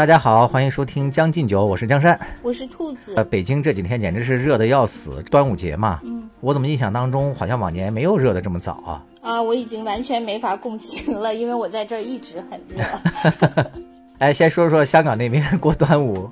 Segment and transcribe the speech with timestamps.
[0.00, 2.18] 大家好，欢迎收听《将进酒》，我是江山。
[2.40, 3.24] 我是兔子呃，。
[3.24, 9.04] 北京这几天简直是热的要死，端午节嘛，嗯我怎么印象当中好像往年没有热的这么早啊？
[9.20, 12.82] 啊，我已经完全没法共情了，因为我在这儿一直很热。
[14.20, 16.30] 哎，先说说香港那边过端午，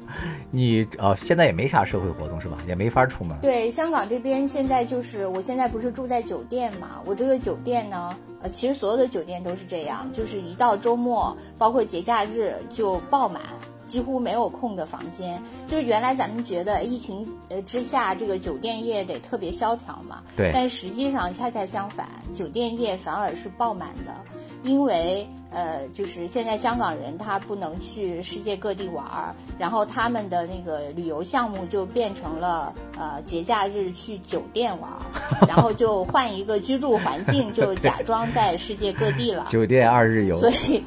[0.50, 2.58] 你呃现在也没啥社会活动是吧？
[2.66, 3.36] 也没法出门。
[3.40, 13.42] 对，香港这边现在就是，我现在不是住在酒店嘛，我这个酒店呢，呃，其实所有的酒店都是这样，就是一到周末，包括节假日就爆满。
[13.88, 20.52] 几乎没有空的房间，就是原来咱们觉得疫情呃之下，这个酒店业得特别萧条嘛，对。
[20.54, 24.14] 但实际上恰恰相反，酒店业反而是爆满的，
[24.62, 35.00] 因为呃，就是现在香港人他不能去世界各地玩儿，然后他们的那个旅游项目就变成了呃节假日去酒店玩儿，
[35.48, 39.46] 然后就换一个居住环境，就假装在世界各地了。
[39.48, 40.84] 酒店二日游，所以，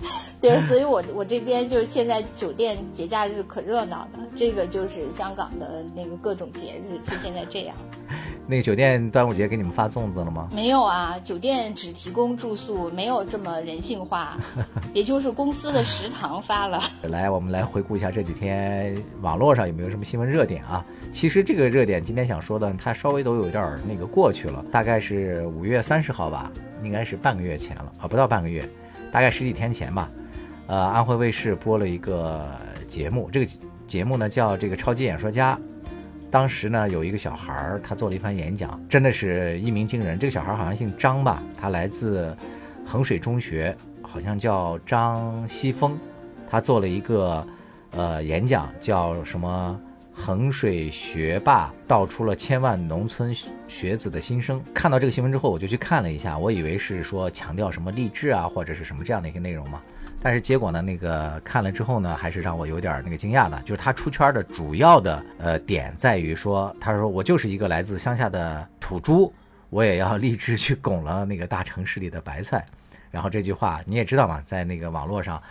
[0.40, 7.76] 对，所以我我这边就是现在酒店节假日可热闹了，这个就是香港的那个各种节日，就现在这样。
[8.44, 10.48] 那个酒店端午节给你们发粽子了吗？
[10.52, 14.36] 没有啊，酒店只提供住宿，没有这么人性化，
[14.92, 16.82] 也就是公司的食堂发了。
[17.02, 20.84] 来，我们来回顾一下这几天网络上有没有什么新闻热点啊？
[21.12, 26.50] 其实这个热点今天想说的，它稍微都有点儿那个过去了，大概是五月三十号吧，
[26.82, 28.68] 应该是半个月前了啊，不到半个月，
[29.12, 30.10] 大概十几天前吧。
[30.66, 32.48] 呃，安徽卫视播了一个
[32.88, 33.52] 节目，这个
[33.86, 35.58] 节目呢叫这个超级演说家。
[36.30, 40.18] 当时呢，有一个小孩儿，他做了一番演讲，真的是一鸣惊人。
[40.18, 42.34] 这个小孩儿好像姓张吧，他来自
[42.86, 45.98] 衡水中学，好像叫张西峰。
[46.48, 47.46] 他做了一个
[47.90, 49.78] 呃演讲，叫什么
[50.24, 53.34] “衡水学霸道出了千万农村
[53.66, 54.62] 学子的心声”。
[54.72, 59.82] 看到这个新闻之后，我就去看了一下，我以为是说强调什么励志啊，或者是什么这样的一个内容嘛。
[60.20, 69.34] 但是结果呢，那个看了之后呢，还是让我有点那个惊讶的，就是他出圈的主要的呃点在于说，他说我就是一个来自乡下的土猪，
[69.70, 72.64] 我也要立志去拱了那个大城市里的白菜。
[73.10, 75.42] 然后这句话你也知道嘛，在那个网络上，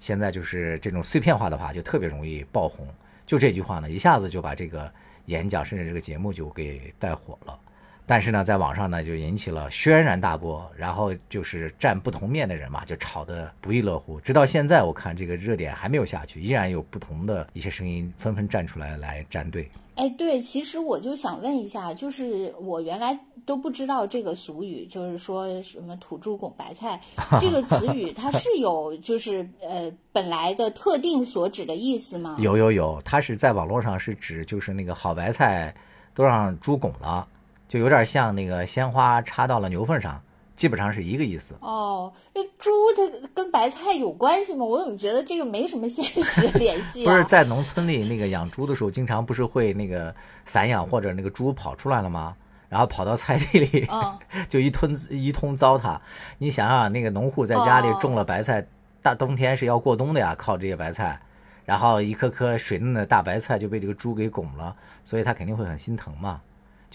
[0.00, 2.84] 现在就是这种碎片化的话就特别容易爆红。
[3.26, 4.90] 就这句话呢，一下子就把这个
[5.26, 7.58] 演讲甚至这个节目就给带火了。
[8.06, 14.20] 但是呢，在网上呢就引起了轩然大波，然后就是站不同面的人嘛，就吵得不亦乐乎。
[14.20, 19.68] 直到现在，我看这个热点还没有下去，依然有不同的一些声音纷纷站出来来站队。
[19.96, 27.00] 哎，对，其实我就想问一下，就是我原来都不知道这个俗语，就是说什么“土猪拱白菜”
[27.40, 32.36] 这个词语，它是有就是呃本来的特定所指的意思吗？
[32.38, 35.74] 有有有，它是在网络上是指就是那个好白菜
[36.12, 37.26] 都让猪拱了，
[37.68, 40.20] 就有点像那个鲜花插到了牛粪上，
[40.54, 41.54] 基本上是一个意思。
[41.60, 44.64] 哦，那猪它跟白菜有关系吗？
[44.64, 47.12] 我怎么觉得这个没什么现实联系啊？
[47.12, 52.36] 不是在农村里那个养猪的时候，经常不是会那个散养或者那个猪跑出来了吗？
[52.68, 54.18] 然后跑到菜地里，嗯
[54.48, 55.98] 就一通一通糟蹋。
[56.38, 58.66] 你想想，那个农户在家里哦种了白菜，
[59.00, 61.20] 大冬天是要过冬的呀，靠这些白菜，
[61.64, 64.74] 然后一颗颗水嫩的大白菜就被这个猪给拱了，
[65.04, 66.40] 所以他肯定会很心疼嘛。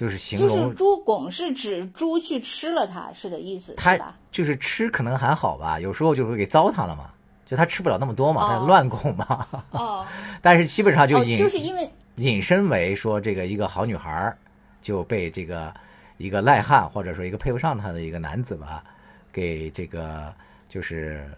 [0.02, 4.18] 就是形就容是猪拱是指猪去吃了它，是的意思，他是吧？
[4.32, 7.12] 就是吃可能还好吧，有时候就会给糟蹋了嘛，
[7.46, 9.48] 就它吃不了那么多嘛，它哦乱拱嘛。
[9.70, 10.04] 哦，
[10.42, 14.36] 但是基本上就哦，引、就是因为引申为说这个一个好女孩儿
[14.82, 15.72] 就被这个
[16.18, 18.84] 一个赖汉或者说一个配不上她的一个男子吧，
[19.32, 20.34] 给这个
[20.68, 21.30] 就是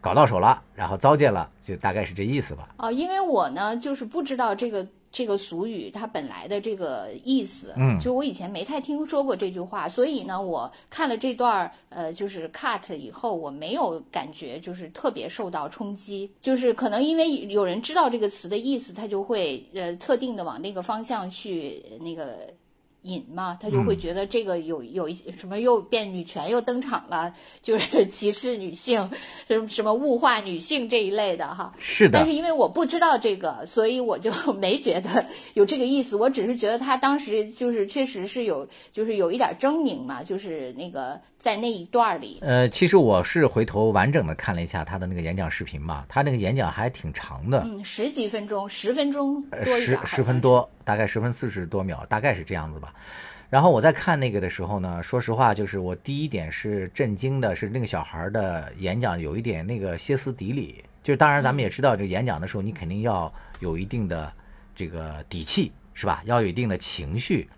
[0.00, 2.68] 搞到手了，然后糟践了，就大概是这意思吧。
[2.76, 4.86] 哦，因为我呢就是不知道这个
[5.16, 22.52] 这个俗语它本来的这个意思，嗯就我以前没太听说过这句话，所以呢，我看了这段儿呃就是 cut 以后，我没有感觉就是特别受到冲击，就是可能因为有人知道这个词的意思，他就会呃特定的往那个方向去呃那个。
[23.02, 27.32] 引嘛，他就会觉得这个有有一些什么又变女权又登场了，
[27.62, 29.08] 就是 歧视女性，
[29.46, 31.72] 什么什么物化女性这一类的哈。
[31.78, 36.16] 是的但是，因为我不知道这个，所以我就 没觉得有这个意思。
[36.16, 42.38] 我只是觉得他当时就是确实是有，就是有一点狰狞嘛，就是那个在那一段儿里。
[42.40, 50.16] 呃，其实我是回头完整的看了一下他的那个演讲视频嘛，他那个演讲还挺长的，嗯，十几分钟，十分钟多呃一点十。
[50.16, 52.94] 十分多，大概十分四十多秒，大概是这样子吧。
[53.50, 60.84] 然后我在看那个的时候呢，说实话，就是我第一点是震惊的，是那个小孩的演讲有一点那个歇斯底里。
[61.02, 64.32] 就是当然咱们也知道，这演讲的时候你肯定要有一定的
[64.74, 66.22] 这个底气，是吧？
[66.24, 67.48] 要有一定的情绪。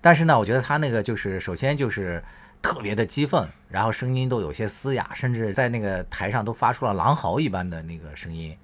[0.00, 2.22] 但是呢，我觉得他那个就是首先就是
[2.60, 8.56] 特别的激愤，然后声音都有些嘶哑，甚至在那个台上都发出了狼嚎一般的那个声音。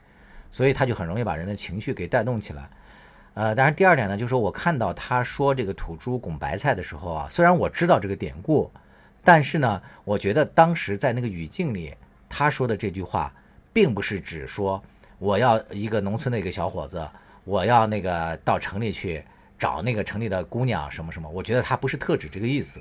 [0.53, 2.69] 所以他就很容易把人的情绪给带动起来。
[3.35, 8.71] 呃，当然第二点呢，就是说我看到他说这个土猪拱白菜的时候啊，虽然我知道这个典故，
[9.25, 11.95] 但是呢，我觉得当时在那个语境里，
[12.29, 13.33] 他说的这句话，
[13.73, 14.83] 并不是指说
[15.19, 17.07] 我要一个农村的一个小伙子，
[17.45, 19.23] 我要那个到城里去
[19.59, 22.81] 找那个城里的姑娘什么什么，我觉得他不是特指这个意思，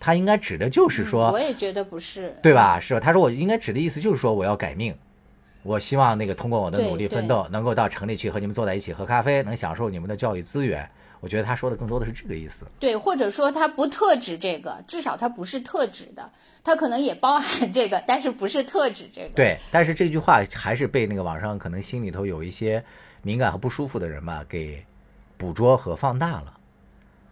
[0.00, 2.80] 他应该指的就是说，我也觉得不是，对吧？
[2.80, 3.00] 是吧？
[3.00, 4.96] 他说我应该指的意思就是说我要改命。
[5.62, 10.88] 我希望那个通过我的努力奋斗，能够到城里去和你们坐在一起喝咖啡，能享受你们的教育资源。
[11.20, 12.64] 我觉得他说的更多的是这个意思。
[12.78, 16.30] 对，或者说他不特指这个，至少他不是特指的，
[16.64, 19.28] 他可能也包含这个， 但是不是特指这个。
[19.34, 22.82] 对，但是这句话还是被那个网上可能心里头有一些
[23.20, 24.82] 敏感和不舒服的人吧给
[25.36, 26.54] 捕捉和放大了，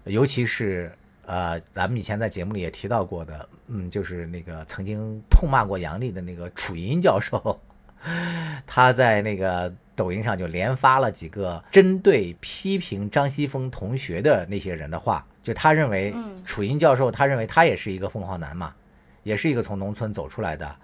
[0.04, 0.92] 尤其是
[1.24, 7.58] 呃，咱们以前在节目里也提到过的，嗯，就是那个曾经痛骂过杨笠的那个楚银教授。
[8.66, 16.14] 他在那个抖音上就连发了几个针对批评张西峰同学的那些人的话，就他认为
[16.44, 18.74] 楚英教授，他认为他也是一个凤凰男嘛，
[19.22, 20.76] 也是一个从农村走出来的，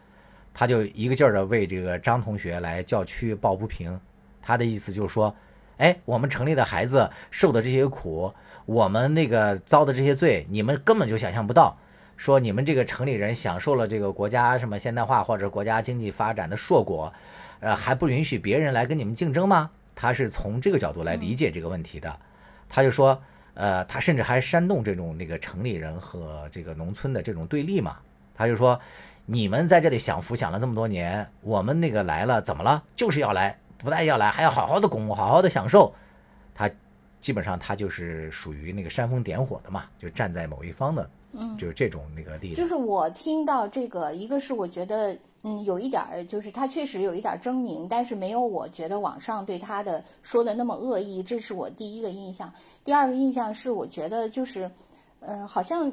[0.52, 3.98] 他就一个劲儿的为这个张同学来叫屈抱不平。
[4.42, 5.34] 他的意思就是说，
[5.78, 8.34] 哎，我们城里的孩子受的这些苦，
[8.66, 11.78] 我们那个遭的这些罪，你们根本就想象不到。
[12.16, 17.12] 说你们这个城里人享受了这个国家什么现代化或者国家经济发展的硕果，
[17.60, 19.70] 呃，还不允许别人来跟你们竞争吗？
[19.94, 22.18] 他是从这个角度来理解这个问题的。
[22.68, 23.20] 他就说，
[23.54, 27.96] 呃，他甚至还煽动这种那个城里人和这个农村的这种对立嘛。
[28.34, 28.80] 他就说，
[29.26, 32.82] 你们在这里享福享了这么多年，我们那个来了怎么了？
[32.96, 35.94] 就是要来，不但要来，还要好好的拱，好好的享受。
[36.54, 36.68] 他
[37.20, 41.08] 基本上他就是属于那个煽风点火的嘛，就站在某一方的。
[41.36, 42.54] 嗯，就是这种那个例子。
[42.54, 52.52] 就是我听到这个，一个是我觉得，嗯，有一点儿，就是他确实有一点狰狞，但是没有我觉得网上对他的说的那么恶意，这是我第一个印象。
[52.84, 54.70] 第二个印象是，我觉得就是，
[55.20, 55.92] 嗯，好像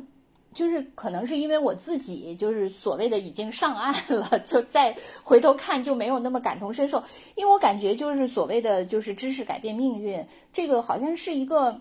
[0.54, 7.02] 就是可能是因为我自己就是所谓的已经上岸了，就再回头看就没有那么感同身受，
[7.36, 11.80] 因为我感觉就是所谓的就是知识改变命运，这个好像是一个。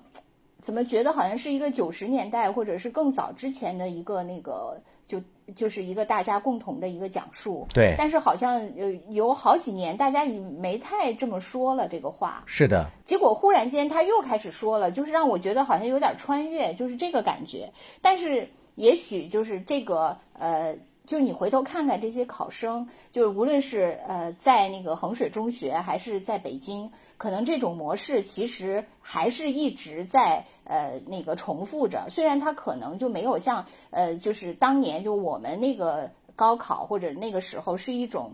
[0.60, 5.20] 怎么觉得好像是一个九十年代或者是更早之前的一个那个，就
[5.54, 7.66] 就是一个大家共同的一个讲述。
[7.74, 7.94] 对。
[7.98, 12.42] 但是好像呃有好几年大家已没太这么说了这个话。
[12.46, 12.86] 是的。
[13.04, 17.72] 结果忽然间他又开始说了，就是让我觉得好像有点穿越，就是这个感觉。
[18.02, 20.76] 但是也许就是这个呃。
[21.10, 32.06] 就你回头看看这些考生，就是无论是呃在那个衡水中学还是在北京，可能这种模式其实还是一直在呃那个重复着。
[32.08, 38.32] 虽然它可能就没有像呃就是当年就我们那个高考或者那个时候是一种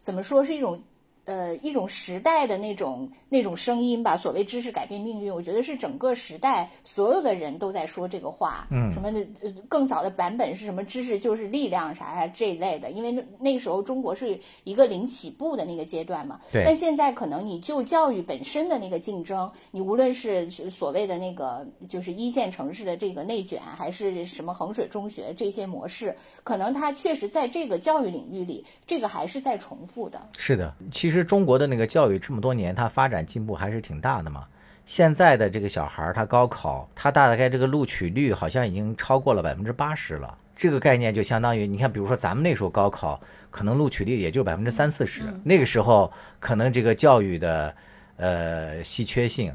[0.00, 0.82] 怎么说是一种。
[1.24, 8.66] 呃，一种时代的那种那种声音吧，所谓知识改变命运，我觉得是整个时代所有的人都在说这个话。
[8.70, 10.84] 嗯，什么的，呃，更早的版本是什么？
[10.84, 16.38] 知识就是力量啥啥这一类的，因为那那时候中国是一个零起步的那个阶段嘛。
[16.52, 16.62] 对。
[16.62, 30.20] 但现在可能你就教育本身的那个竞争，你无论是所谓的那个就是一线城市的这个内卷，还是什么衡水中学这些模式，可能它确实在这个教育领域里，这个还是在重复的。
[30.36, 31.13] 是的，其实。
[31.14, 34.44] 其实中国的那个教育这么多年，它发展进步还是挺大的嘛。
[34.84, 40.36] 现在的这个小孩儿，他高考，他大概这个录取率好像已经超过了百分之八十了。
[40.56, 45.22] 这个概念就相当于，你看，比如说咱们那时候高考，可能录取率也就百分之三四十。
[45.44, 47.72] 那个时候，可能这个教育的
[48.16, 49.54] 呃稀缺性，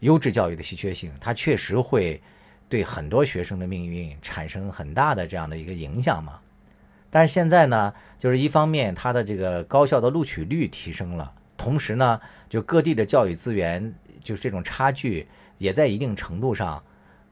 [0.00, 2.20] 优质教育的稀缺性，它确实会
[2.68, 6.38] 对很多学生的命运产生很大的这样的一个影响嘛。
[7.10, 16.82] 但是现在呢，就是一方面它的这个高校的录取率提升了，同时呢，就各地的教育资源，就是这种差距也在一定程度上，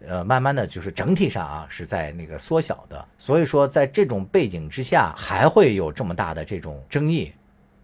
[0.07, 3.07] 呃，慢慢的就是整体上啊是在那个缩小的。
[3.19, 7.33] 所以说，在这种背景之下，还会有这么大的这种争议，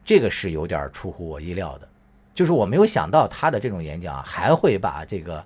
[0.04, 1.88] 这个是有点出乎我意料的。
[2.34, 5.44] 就是我没有想到他的这种演讲还会把这个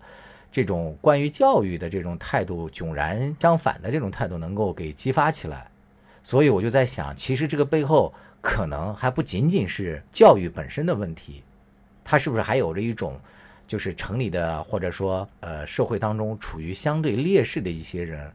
[0.52, 5.68] 这种关于教育的这种态度迥然相反的这种态度能够给激发起来。
[6.26, 11.44] 所以我就在想，其实这个背后可能还不仅仅是教育本身的问题，
[12.02, 13.16] 它是不是还有着一种，
[13.64, 18.28] 就是城里的或者说呃社会当中处于相对劣势的一些人，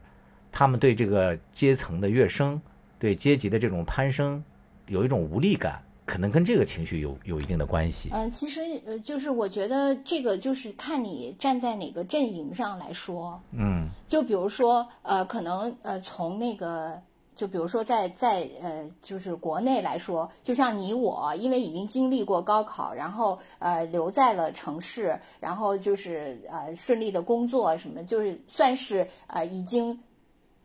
[0.50, 2.58] 他们对这个阶层的跃升，
[2.98, 4.42] 对阶级的这种攀升，
[4.86, 8.08] 有一种无力感，可能跟这个情绪有有一定的关系。
[8.10, 13.38] 嗯，其实呃，就是我觉得这个就是看你站在哪个阵营上来说。
[13.50, 16.98] 嗯，就比如说呃，可能呃从那个。
[17.34, 29.98] 就比如说在在呃，就是国内来说，就像你我，因为已经经历过高考，然后呃留在了城市，然后就是呃顺利的工作什么，就是算是呃已经。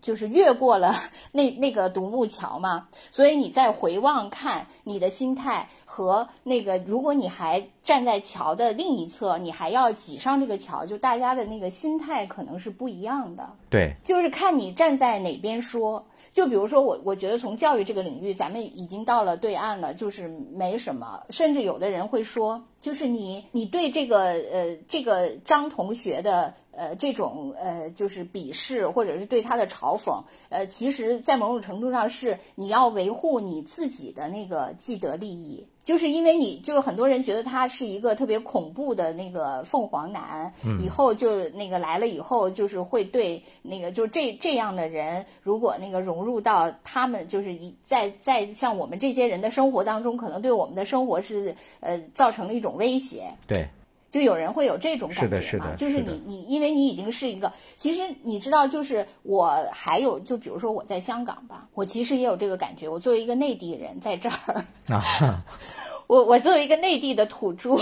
[0.08, 0.96] 就是越过了
[1.34, 13.50] 那那个独木桥嘛，所以你再回望看你的心态和那个，如果你还站在桥的另一侧，你还要挤上这个桥，就大家的那个心态可能是不一样的。
[13.70, 16.06] 对，就是看你站在哪边说。
[16.34, 21.20] 就比如说我，我觉得从教育这个领域，咱们已经到了对岸了，就是没什么。
[21.32, 26.54] 甚至有的人会说，就是你你对这个呃这个张同学的。
[26.78, 40.52] 呃，这种呃，就是鄙视或者是对他的嘲讽，呃，其实，在某种程度上是你要维护你自己的那个既得利益，就是因为你就是很多人觉得他是一个特别恐怖的那个凤凰男，
[40.84, 53.34] 以后就那个来了以后，就是会对那个就这这样的人，如果那个融入到他们，就是一在在像我们这些人的生活当中，可能对我们的生活是呃造成了一种威胁。
[53.48, 53.66] 对。
[54.10, 62.88] 就有人会有这种感觉是的，是的，就是你你，因为你已经是一个，其实你知道，就是我还有，就比如说我在香港吧，我其实也有这个感觉。
[62.88, 65.44] 我作为一个内地人在这儿啊，
[66.08, 67.76] 我我作为一个内地的土著，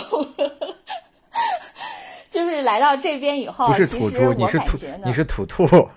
[2.29, 5.67] 就是来到这边以后，不是土著，你是土，你是土兔。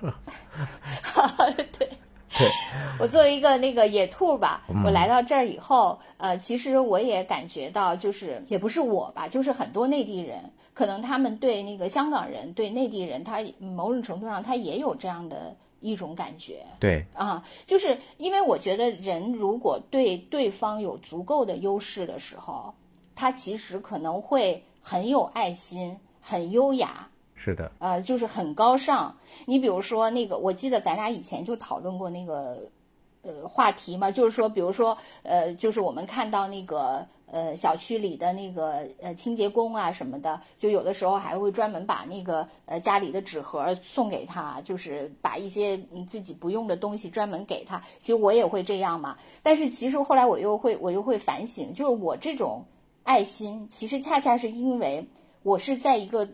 [1.79, 1.89] 对。
[3.01, 10.39] 我作为一个那个野兔吧，我来到这儿以后，呃，其实我也感觉到，就是也不是我吧，就是很多内地人，
[10.75, 16.65] 可能他们对那个香港人、对内地人，他某种程度上他也有这样的一种感觉。
[16.79, 22.75] 对啊，就是因为我觉得人如果对对方有足够的优势的时候，
[23.15, 27.09] 他其实可能会很有爱心，很优雅。
[27.39, 29.17] 是的，呃，就是很高尚。
[29.47, 32.69] 你比如说那个，我记得咱俩以前就讨论过那个，
[33.23, 45.79] 呃，话题嘛，就是说，比如说，呃，就是我们看到那个，呃，小区里的那个，呃，清洁工啊什么的，就有的时候还会专门把那个，呃，家里的纸盒送给他，就是把一些
[46.09, 47.81] 自己不用的东西专门给他。
[48.01, 52.65] 其实我也会这样嘛，但是其实后来我又会，我又会反省，就是我这种
[53.05, 55.09] 爱心，其实恰恰是因为
[55.45, 56.29] 我是在一个。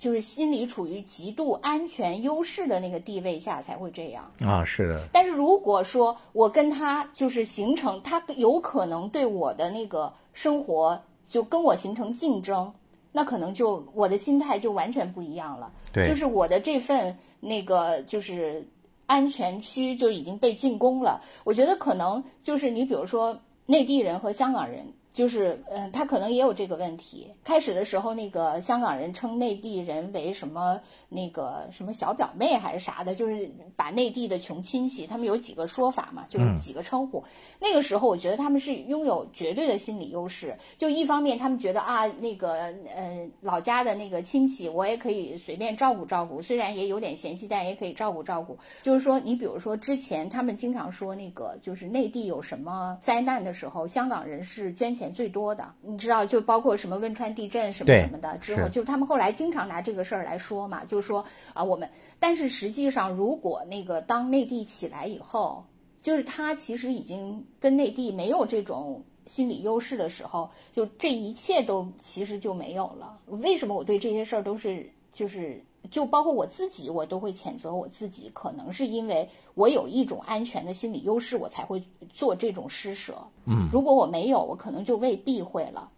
[0.00, 5.06] 就是心理处于极度安全优势的那个地位下才会这样啊，是的。
[5.12, 12.72] 但是如果说我跟他就是形成，他有可能对我的那个生活就跟我形成竞争，
[13.12, 15.70] 那可能就我的心态就完全不一样了。
[15.92, 18.66] 对，就是我的这份那个就是
[19.04, 21.20] 安全区就已经被进攻了。
[21.44, 24.90] 我觉得可能就是你比如说内地人和香港人。
[25.12, 27.26] 就是，嗯，他可能也有这个问题。
[27.42, 37.22] 开始的时候，那个香港人称内地人为什么那个什么小表妹还是啥的，就是把内地的穷亲戚，他们有几个说法嘛，就是几个称呼。
[37.58, 40.56] 那个时候，我觉得他们是拥有绝对的心理优势。
[40.76, 48.56] 就一方面，他们觉得啊，那个呃老家的那个亲戚，我也可以随便照顾照顾，虽然也有点嫌弃，但也可以照顾照顾。
[48.80, 54.94] 就是说，你比如说之前他们经常说那个，就是内地有什么灾难的时候，香港人是捐。
[55.00, 61.88] 钱最多的，你知道，就包括什么汶川地震什么什么的之后，就他们后来经常拿这个事儿来说嘛，就是说啊，我们，
[62.18, 65.64] 但是实际上，如果那个当内地起来以后，
[66.02, 73.18] 就是他其实已经跟内地没有这种心理优势的时候，就这一切都其实就没有了。
[73.26, 75.64] 为什么我对这些事儿都是就是？
[75.90, 81.82] 就包括我自己，我都会谴责我自己，可能是因为我有一种安全的心理优势，我才会
[82.12, 83.16] 做这种施舍。
[83.46, 85.90] 嗯，如果我没有，我可能就未必会了。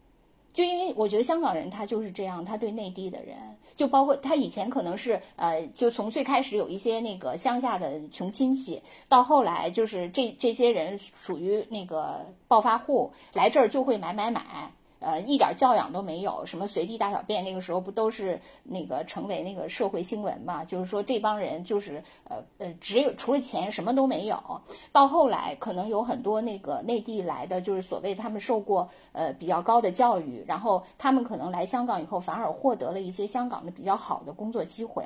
[0.52, 14.72] 就因为我觉得香港人他就是这样，他对内地的人，就包括他以前可能是呃，就从最开始有一些那个乡下的穷亲戚，到后来就是这这些人属于那个暴发户，来这儿就会买买买。
[15.02, 20.64] 呃，一点教养都没有，什么随地大小便，那个时候不都是那个成为那个社会新闻嘛？
[20.64, 24.40] 就是说这帮人就是呃呃，只有除了钱什么都没有。
[24.92, 35.04] 到后来可能有很多那个内地来的，就是所谓他们受过呃比较高的教育，然后他们可能来香港以后反而获得了一些香港的比较好的工作机会。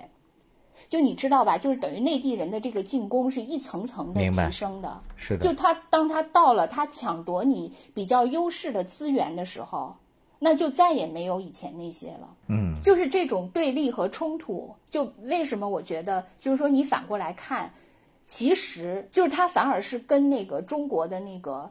[0.89, 5.43] 就你知道吧，就是等于内地人的这个进攻是一层层的提升的，是的。
[5.43, 9.97] 就他当他到了他抢夺你比较优势的资源的时候，
[10.39, 12.35] 那就再也没有以前那些了。
[12.49, 17.73] 嗯，就是这种对立和冲突，就为什么我觉得，就是说你反过来看，
[18.27, 21.71] 其实就是他反而是跟那个中国的那个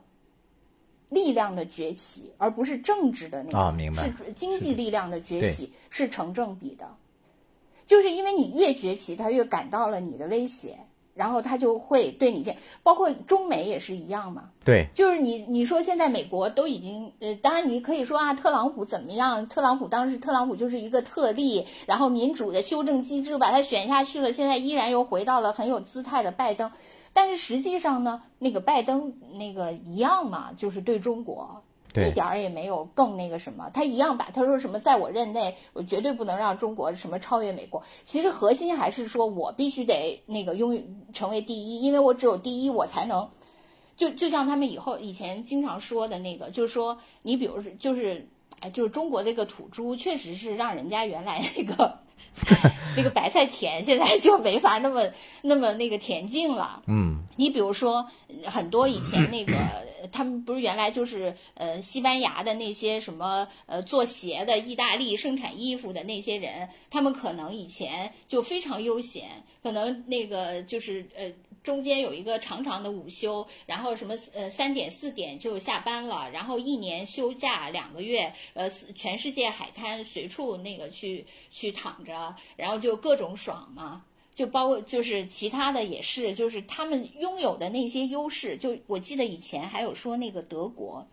[1.10, 4.04] 力量的崛起，而不是政治的那个，明白？
[4.04, 6.90] 是经济力量的崛起是成正比的。
[7.86, 10.78] 就是因为你越崛起，他越感到了你的威胁，
[11.14, 14.50] 然后他就会对你这，包括中美也是一样嘛。
[14.64, 19.48] 对，就是你你说现在美国都已经呃，当然你可以说啊，特朗普怎么样？
[19.48, 26.72] 特朗普当时特朗普就是一个特例，然后民主的修正机制把他选下去了，现在依然又回到了很有姿态的拜登。
[27.14, 31.64] 但是实际上呢，那个拜登那个一样嘛，就是对中国。
[31.96, 37.82] 一点儿也没有更那个什么，他一样把他说什么，在我任内，我绝对不能让中国什么超越美国。
[38.04, 40.84] 其实核心还是说我必须得那个拥
[41.14, 43.30] 成为第一，因为我只有第一，我才能。
[43.96, 48.28] 就就像他们以后以前经常说的那个，就是说你比如说就是
[48.60, 52.00] 哎，就是中国这个土猪，确实是让人家原来那个。
[52.98, 55.10] 那个白菜田现在就没法那么
[55.42, 56.84] 那么那个田径了。
[56.88, 58.06] 嗯，你比如说
[58.46, 59.54] 很多以前那个
[60.12, 69.30] 他们不是原来就是呃西班牙的那些什么呃做鞋的、意大利生产衣服的那些人，他们可能以前就非常悠闲，
[69.64, 71.32] 可能那个就是呃。
[71.66, 91.06] 中间有一个长长的午休，然后什么呃三点四点就下班了，然后一年休假两个月，呃全世界海滩随处那个去去躺着，然后就各种爽嘛，就包括就是其他的也是，就是他们拥有的那些优势，就我记得以前还有说那个德国，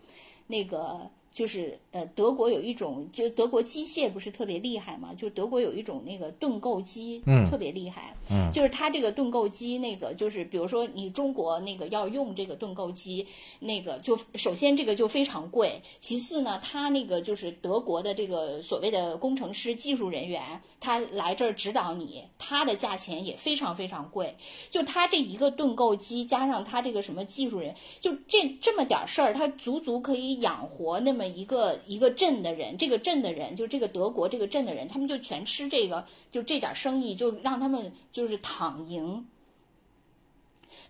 [0.47, 1.11] 那个。
[1.33, 5.15] 就是呃，德国有一种，就德国机械不是特别厉害嘛？
[5.15, 13.25] 就德国有一种那个盾构机，嗯，特别厉害，嗯，就是它这个盾构机，那个就是比如说你中国那个要用这个盾构机，
[13.59, 24.35] 那个就首先这个就非常贵，其次呢，它那个就是德国的这个所谓的工程师、技术人员，他来这儿指导你，他的价钱也非常非常贵。
[24.69, 31.22] 就他这一个盾构机加上他这个什么技术人，就这这么点事儿，他足足可以养活那么。
[31.27, 39.25] 一个一个镇的人，这个镇的人就这个德国这个镇的人，他们就全吃这个，就这点生意就让他们就是躺赢。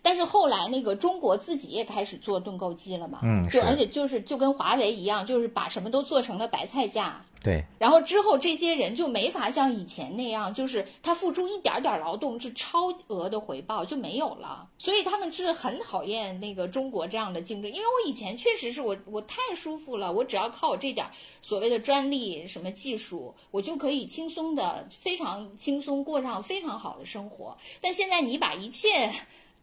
[0.04, 7.24] 但是后来那个中国自己也开始做盾构机了嘛，嗯，就而且就是就跟华为一样，就是把什么都做成了白菜价。
[7.42, 17.70] 对，然后之后这些人就没法像以前那样，就是他付出一点点劳动是超额的回报就没有了，所以他们是很讨厌那个中国这样的竞争。
[17.70, 21.06] 因为我以前确实是我我太舒服了，我只要靠我这点
[21.42, 27.54] 所谓的专利什么技术，我就可以轻松的非常轻松过上非常好的生活。
[27.80, 29.10] 但现在你把一切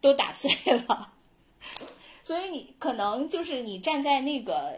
[0.02, 0.50] 都打碎
[0.86, 1.12] 了，
[2.22, 4.74] 所以你可能就是你站在那个。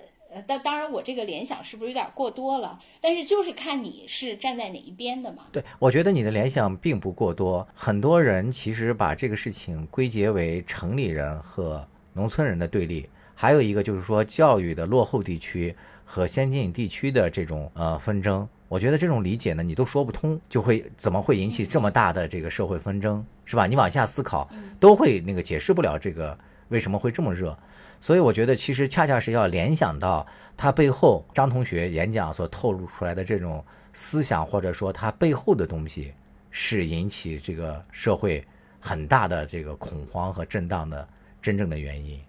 [0.48, 2.76] 当当然，我这个联想是不是有点过多了？
[3.00, 5.44] 但是就是看你是站在哪一边的嘛。
[5.52, 7.64] 对，我觉得你的联想并不过多。
[7.72, 15.72] 很多人其实把这个事情归结为城里人和农村人的对立，还有一个就是说教育的落后地区
[16.04, 18.48] 和先进地区的这种呃纷争。
[18.74, 23.68] 我觉得这种理解呢，你都说不通，就会怎么会引起这么大的这个社会纷争，是吧？
[23.68, 26.36] 你往下思考，都会那个解释不了这个
[26.70, 27.56] 为什么会这么热。
[28.00, 36.12] 所以我觉得，其实恰恰是要联想到他背后张同学演讲所透露出来的这种思想，或者说他背后的东西，
[36.50, 38.44] 是引起这个社会
[38.80, 41.08] 很大的这个恐慌和震荡的
[41.40, 42.20] 真正的原因。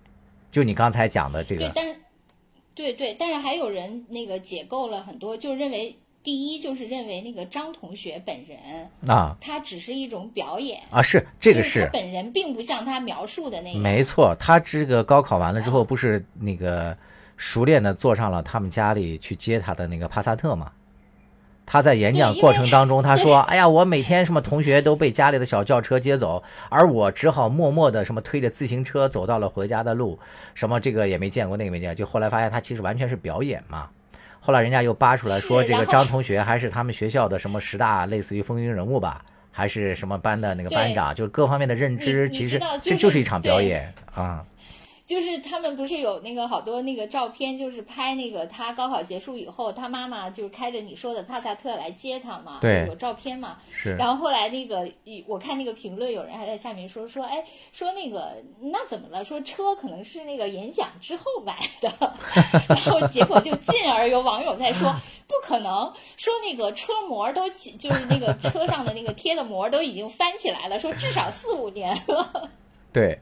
[0.52, 1.96] 就你刚才讲的这个，对，但是
[2.76, 5.98] 对对，但是还有人那个解构了很多，就认为。
[6.26, 8.58] 第一就是认为那个张同学本人
[9.08, 13.80] 啊，他只是一种表演啊，是这个是他本人并不像他描述的那样。
[13.80, 16.98] 没错，他这个高考完了之后，不是那个
[17.38, 20.72] 熟练的坐上了他们家里去接他的那个帕萨特吗？
[21.64, 30.18] 他在演讲过程当中，他说： “哎呀，我每天什么同学都被家里的小轿车接走，而我只好默默的什么推着自行车走到了回家的路，
[30.56, 33.88] 什么这个也没见过，那个没见过，就后来发现他其实完全是表演嘛。”
[34.46, 44.46] 后来人家又扒出来说，这个张同学还是他们学校的什么十大类似于风云人物吧，还是什么班的那个班长，就是各方面的认知，其实这就是一场表演啊。
[45.06, 53.60] 就是他们不是有那个好多那个照片，就是拍那个他高考结束以后，他妈妈就是开着你说的帕萨特来接他嘛，对，有照片嘛。
[53.72, 53.96] 是。
[53.98, 54.90] 然后后来那个，
[55.28, 59.24] 我看那个评论，有人还在下面说说，哎，说那个那怎么了？
[59.24, 62.14] 说车可能是那个演讲之后买的，
[62.68, 64.92] 然后结果就进而有网友在说，
[65.28, 72.50] 不可能，说那个车膜都起就是那个车上的那个贴的膜都已经翻起来了，说至少四五年了。
[72.92, 73.20] 对。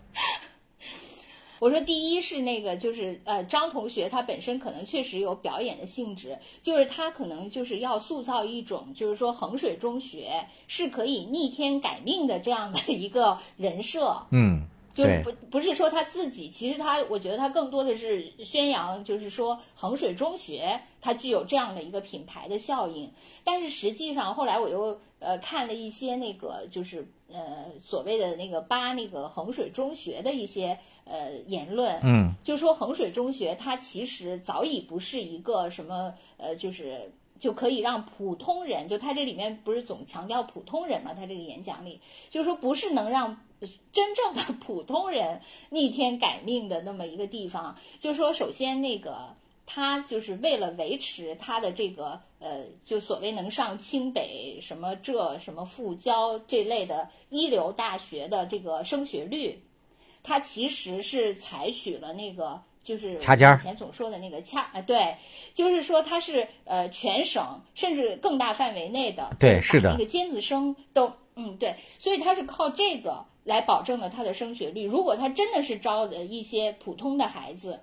[1.63, 14.13] 我说，第一是那个，就是呃，张同学他本身可能确实有表演的性质，就是他可能就是要塑造一种，就是说衡水中学是可以逆天改命的这样的一个人设。
[14.31, 14.63] 嗯，
[14.93, 23.11] 就是不不是说他自己，其实他我觉得他更多的是宣扬，就是说衡水中学它具有这样的一个品牌的效应。
[23.43, 37.11] 但是实际上后来我又呃看了一些那个就是呃所谓的那个扒那个衡水中学的一些呃言论，嗯，就说衡水中学它其实早已不是一个什么呃就是。
[37.39, 41.13] 就可以让普通人，就他这里面不是总强调普通人嘛？
[41.13, 43.37] 他这个演讲里就是说，不是能让
[43.91, 47.75] 真正的普通人逆天改命的那么一个地方。
[47.99, 59.61] 就是说，首先那个他就是为了维持他的这个呃，就所谓能上清北什么浙什么复交这类的一流大学的这个升学率，
[60.21, 62.61] 他其实是采取了那个。
[62.83, 65.15] 就是掐尖儿，以前总说的那个掐啊，对，
[65.53, 74.85] 就是说他是呃全省甚至更大范围内的，对，是的，那个尖子生都嗯对，所以他是靠这个来保证了它的升学率。
[74.85, 77.79] 如果他真的是招的一些普通的孩子，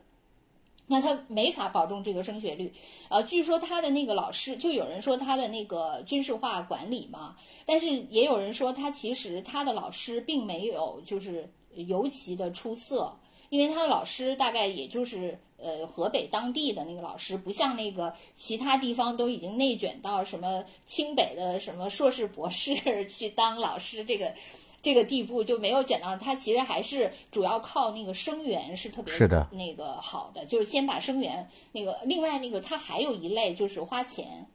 [0.87, 2.73] 那他没法保证这个升学率。
[3.09, 13.17] 呃，据说他的那个老师，就有人说他的那个军事化管理嘛，但是也有人说他其实他的老师并没有就是尤其的出色。
[13.51, 22.77] 因为他的老师大概也就是呃河北当地的那个老师，不像那个其他地方都已经内卷到什么清北的什么硕士博士
[23.11, 24.33] 去当老师这个
[24.83, 26.35] 这个地步，就没有卷到他。
[26.35, 34.47] 其实还是主要靠那个生源是特别是的那个好的，就是先把生源那个另外那个他还有一类就是花钱，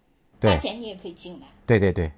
[0.41, 1.47] 花钱你也可以进来。
[1.65, 2.11] 对对对，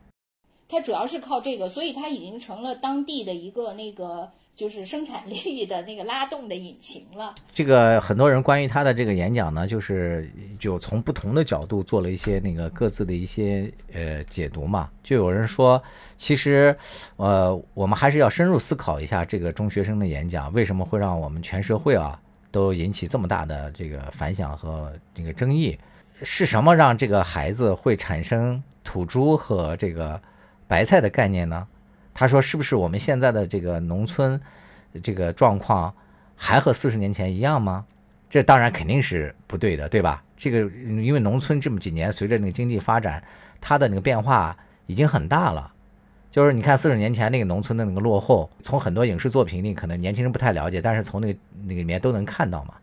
[0.67, 4.31] 他主要是靠这个，所以他已经成了当地的一个那个。
[4.57, 7.35] 就是生产力的那个拉动的引擎了。
[7.53, 14.89] 这个很多人关于他的这个演讲呢，就是就从不同的角度做了一些那个各自的一些呃解读嘛。
[15.03, 15.79] 就有人说，
[16.15, 16.75] 其实
[17.17, 25.77] 呃我们还是要深入思考一下这个中学生的演讲为什么会让我们全社会啊都引起这么大的这个反响和这个争议？
[26.23, 30.19] 是什么让这个孩子会产生土猪和这个
[30.67, 31.67] 白菜的概念呢？
[32.19, 34.41] 他说：“是不是我们现在的这个农村，
[35.03, 35.93] 这个状况
[36.36, 37.86] 还和四十年前一样吗？
[38.27, 40.23] 这当然肯定是不对的，对吧？
[40.36, 43.23] 这个因为农村这么几年随着那个经济发展，
[43.62, 45.71] 它的那个变化已经很大了。
[46.32, 52.73] 就是你看四十年前那个农村的那个落后，从很多影视作品里可能年轻人不太了解，但是从那个那个里面都能看到嘛。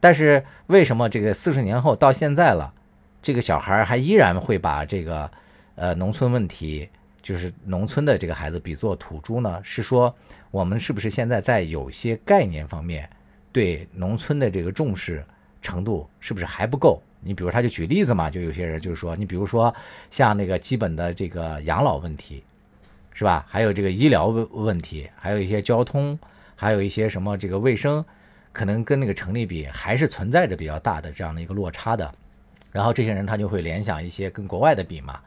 [0.00, 2.70] 但是为什么这个四十年后到现在了，
[3.22, 5.30] 这个小孩还依然会把这个
[5.76, 6.86] 呃农村问题？”
[7.22, 10.14] 就是农村的这个孩子比作土猪呢，是说
[10.50, 13.08] 我们是不是现在在有些概念方面
[13.52, 15.24] 对农村的这个重视
[15.60, 17.02] 程度是不是还不够？
[17.20, 19.74] 你比如他就举例子嘛，就有些人就是说，你比如说
[20.10, 22.42] 像那个基本的这个养老问题，
[23.12, 23.44] 是吧？
[23.46, 26.18] 还有这个医疗问问题，还有一些交通，
[26.56, 28.02] 还有一些什么这个卫生，
[28.52, 32.10] 可能跟那个城里比还是存在着比较大的这样的一个落差的。
[32.72, 35.20] 然后这些人他就会联想一些跟国外的比嘛。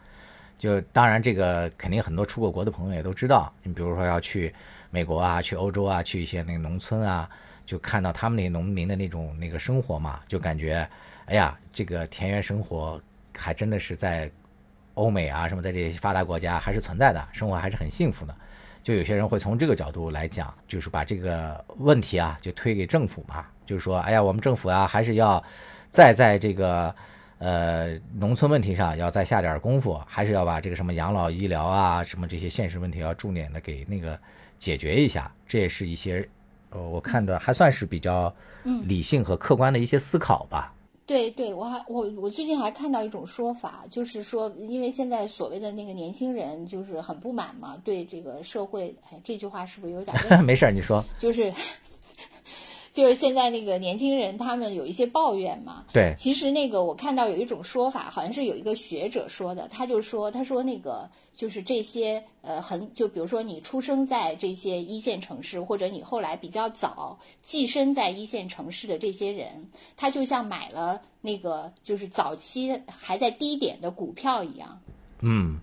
[0.64, 3.52] 就当然，这个肯定很多出过国的朋友也都知道。
[3.64, 4.56] 你比如说要去
[4.92, 7.30] 美国啊，去欧洲啊，去一些那个农村啊，
[7.66, 10.88] 就看到他们那农民的那种那个生活嘛，就感觉，
[11.26, 12.98] 哎呀，这个田园生活
[13.38, 14.32] 还真的是在
[14.94, 18.34] 欧美啊什么在这些发达国家还是存在的，生活还是很幸福的。
[18.82, 25.44] 就有些人会从这个角度来讲，就是把这个问题啊就推给政府嘛，就是说，哎呀，我们政府啊还是要
[25.90, 26.96] 再在这个。
[27.44, 34.18] 呃，农村问题上要再下点功夫，还是要把这个什么养老医疗啊，什么这些现实问题要重点的给那个
[34.58, 35.30] 解决一下。
[35.46, 36.26] 这也是一些，
[36.70, 38.34] 呃，我看的还算是比较
[38.86, 40.74] 理性和客观的一些思考吧。
[41.06, 50.18] 对对，我还我我最近还看到一种说法，就是说，因为现在所谓的那个年轻人就是很不满嘛，对这个社会，哎，这句话是不是有点？
[50.42, 51.04] 没事儿，你说。
[51.20, 51.54] 就是。
[52.94, 55.84] 就是现在那个年轻人，他们有一些抱怨嘛。
[55.92, 74.80] 对，其实那个我看到有一种说法，好像是有一个学者说的，他就说，他说那个就是这些呃，很就比如说你出生在这些一线城市，或者你后来比较早寄生在一线城市的这些人，他就像买了那个就是早期还在低点的股票一样。
[75.22, 75.60] 嗯。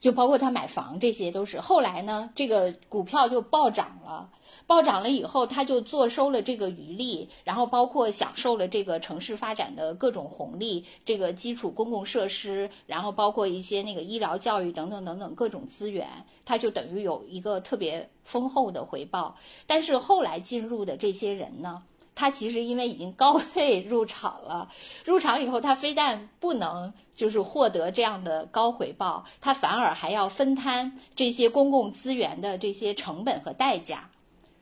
[0.00, 4.28] 就包括他买房，这些都是后来呢，这个股票就暴涨了，
[4.66, 16.08] 暴涨了以后，他就坐收了这个余利，然后包括享受了这个城市发展的各种红利，这个基础公共设施，然后包括一些那个医疗、教育等等等等各种资源，
[16.44, 19.36] 他就等于有一个特别丰厚的回报。
[19.66, 21.82] 但是后来进入的这些人呢？
[22.16, 24.68] 他其实因为已经高 配入场了，
[25.04, 34.10] 入场以后他非但不能就是获得这样的高回报，他反而还要分摊这些公共资源的这些成本和代价，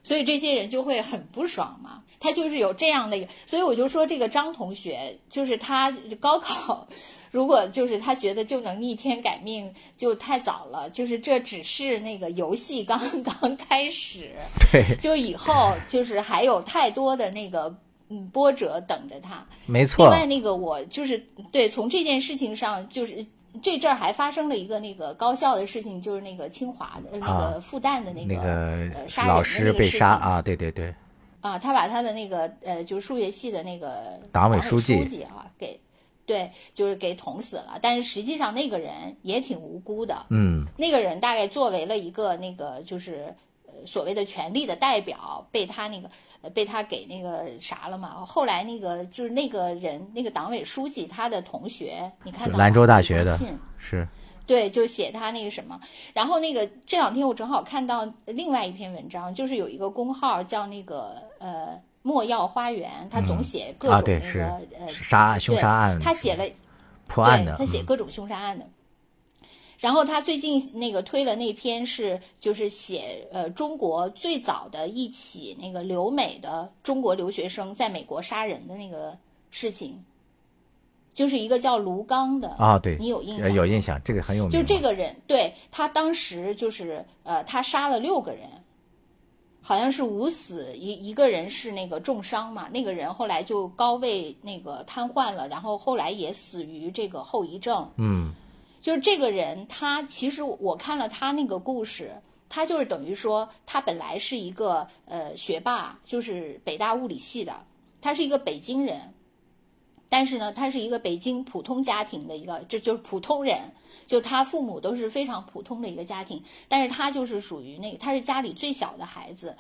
[0.03, 2.03] 所以这些人就会很不爽嘛。
[2.21, 5.91] 他就是有这样的，所以我就说这个张同学，就是他
[6.21, 6.87] 高考，
[7.35, 10.89] 如果就是他觉得就能逆天改命，就太早了。
[10.91, 14.31] 就是这只是那个游戏刚刚开始，
[14.71, 17.77] 对，就以后就是还有太多的那个
[18.09, 19.45] 嗯波折等着他。
[19.67, 20.05] 没错。
[20.07, 21.19] 另外那个我就是
[21.51, 23.27] 对从这件事情上就是。
[23.63, 30.93] 这阵儿还发生了一个那个高校的事情，就是那个清华的那个复旦的那个杀老师被杀啊，对对对。
[31.41, 35.79] 啊，他把他的那个呃，就是数学系的那个党委书记啊，给
[36.27, 37.79] 对，就是给捅死了。
[37.83, 40.27] 但是实际上那个人也挺无辜的。
[40.31, 40.67] 嗯。
[40.77, 43.35] 那个人大概作为了一个那个就是
[43.67, 46.11] 呃所谓的权力的代表，被他那个。
[46.53, 48.23] 被他给那个啥了嘛？
[48.23, 54.07] 后来那个就是那个人，那个党委书记他的同学，你看兰州大学的信是，
[54.47, 55.81] 对，就写他那个什么。
[56.13, 66.45] 然后那个这两天我正好看到另外一篇文章，就是有一个公号叫那个呃莫要花园，他总写各种那个呃杀案凶杀案，他写了
[67.07, 68.67] 破案的，他写各种凶杀案的。
[69.79, 79.17] 然后他最近那个推了那篇是就是写呃中国最早的一起那个留美的中国留学生在美国杀人的那个
[79.51, 80.05] 事情，
[81.15, 83.51] 就是一个叫卢刚的啊，对你有印象？
[83.51, 84.51] 有印象，这个很有名。
[84.51, 88.47] 就这个人，对他当时就是呃，他杀了六个人，
[89.67, 97.91] 好像是无死一一个人是那个重伤嘛，那个人后来就高位那个瘫痪了，然后后来也死于这个后遗症。
[97.97, 98.35] 嗯。
[98.83, 102.13] 就是这个人，他其实我看了他那个故事，
[102.51, 107.57] 他就是等于说，他本来是一个呃学霸，就是北大物理系的，
[108.03, 109.01] 他是一个北京人，
[110.09, 113.59] 但是呢，他是一个北京普通家庭的一个，就就是普通人，
[114.07, 119.57] 就他父母都是非常普通的一个家庭，但是他就是属于那个，他是家里最小的孩子，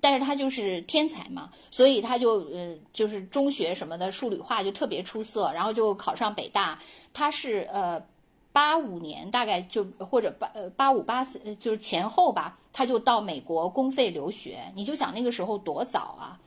[0.00, 6.78] 但是他就是天才嘛，所以他就呃就是中学什么的数理化就特别出色，然后就考上北大，
[7.12, 8.02] 他是呃。
[8.52, 14.58] 八五年大概就或者八呃八五八四就是前后吧，他就到美国公费留学。
[14.74, 16.40] 你就想那个时候多早啊！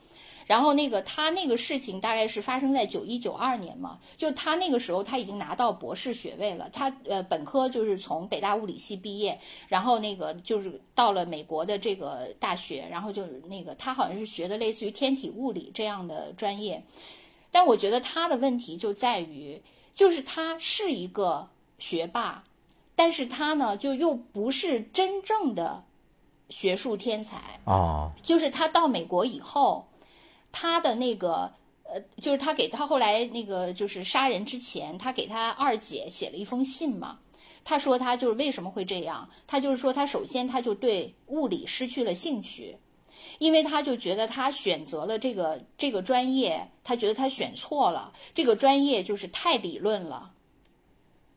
[0.53, 6.69] 然后那个他那个事情大概是发生在九一九二年嘛，就他那个时候他已经拿到博士学位了。
[6.71, 16.83] 他呃本科就是从北大物理系毕业，然后那个就是到了美国的这个大学，然后就是那个他好像是学的类似于天体物理这样的专业。
[17.51, 19.59] 但我觉得他的问题就在于，
[19.95, 21.49] 就是他是一个。
[21.79, 22.41] 学霸，
[22.95, 25.83] 但是他呢，就又不是真正的
[26.47, 28.09] 学术天才啊。
[28.21, 29.85] 就是他到美国以后，
[30.53, 31.51] 他的那个
[31.83, 37.19] 呃，就是他给他后来那个就是杀人之前，他给他二姐写了一封信嘛。
[37.65, 39.29] 他说他就是为什么会这样？
[39.47, 42.77] 他就是说他首先他就对物理失去了兴趣，
[43.39, 50.31] 因为他就觉得他选择了这个这个专业，他觉得他选错了，这个专业就是太理论了。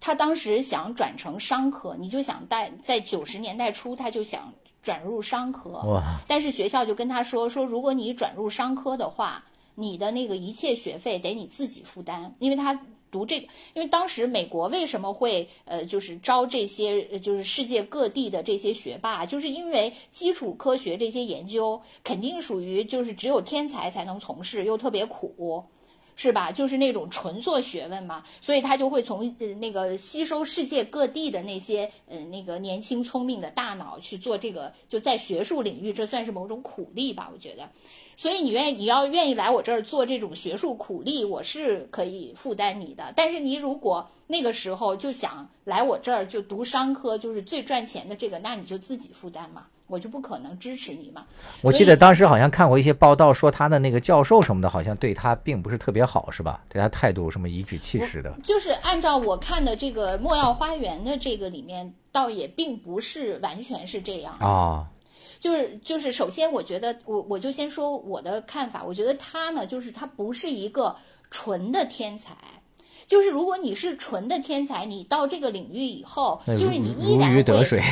[0.00, 4.52] 他当时想转成商科，你就想在在九十年代初，他就想
[4.86, 5.82] 转入商科。
[6.28, 9.44] 但是学校就跟他说说，如果你转入商科的话，
[9.74, 25.64] 你的那个一切学费得你自己负担，因为他读这个，因为当时美国为什么会呃就是招这些就是世界各地的这些学霸，就是因为基础科学这些研究肯定属于就是只有天才才能从事，又特别苦。
[26.16, 26.50] 是吧？
[26.50, 37.30] 就是那种纯做学问嘛，所以他就会从呃那个吸收世界各地的那些呃那个年轻聪明的大脑去做这个，就在学术领域，这算是某种苦力吧？
[37.30, 37.68] 我觉得，
[38.16, 43.12] 所以你愿意你要愿意来我这儿做这种学术苦力，我是可以负担你的。
[43.14, 49.66] 但是你如果那个时候就想来我这儿就读商科，就是最赚钱的这个，那你就自己负担嘛。
[49.86, 51.24] 我就不可能支持你嘛。
[51.62, 56.60] 我记得当时好像看过一些报道，说他的那个教授什么的，好像对他并不是特别好，是吧？
[56.68, 58.34] 对他态度什么颐指气使的。
[58.42, 64.86] 就是按照我看的这个《莫要花园》的这个里面，倒也并不是完全是这样啊。
[65.38, 70.96] 就是就是，首先我觉得，我我就先说我的看法，我觉得他呢，就是他不是一个
[71.30, 72.34] 纯的天才。
[73.06, 77.42] 就是如果你是纯的天才，你到这个领域以后，就是你依然会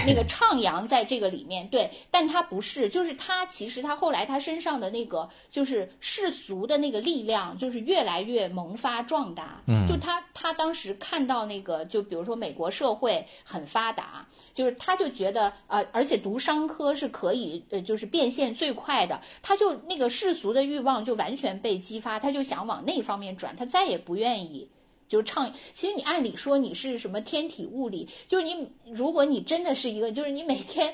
[0.07, 1.91] 那个徜徉在这个里面，对。
[2.11, 9.63] 但他不是，就是他其实他后来他身上的那个就是世俗的那个力量，就是越来越萌发壮大。
[9.67, 24.69] 嗯，就他他当时看到那个，就比如说美国社会很发达，就是他就觉得呃，而且读商科是可以呃，就是变现最快的，他就那个世俗的欲望就完全被激发，他就想往那方面转，他再也不愿意。
[25.09, 30.93] 就唱，其实你按理说你是什么天体物理，就是你，如果你真的是一个，就是你每天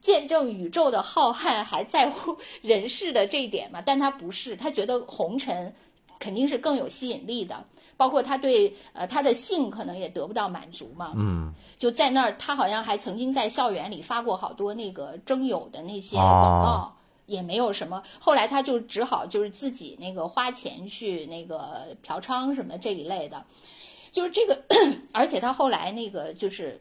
[0.00, 3.82] 见证宇宙的浩瀚，还在乎人世的这一点嘛？
[3.84, 5.74] 但他不是，他觉得红尘
[6.18, 7.64] 肯定是更有吸引力的，
[7.96, 11.12] 包括他对呃他的性可能也得不到满足嘛。
[11.16, 16.94] 嗯，就在那儿，他好像还曾经在校园里发过好多那个征友的那些广告。
[17.28, 23.44] 也没有什么，后来他就只好就是自己那个花钱去那个嫖娼什么这一类的，
[24.10, 24.64] 就是这个，
[25.12, 26.80] 而且他后来那个就是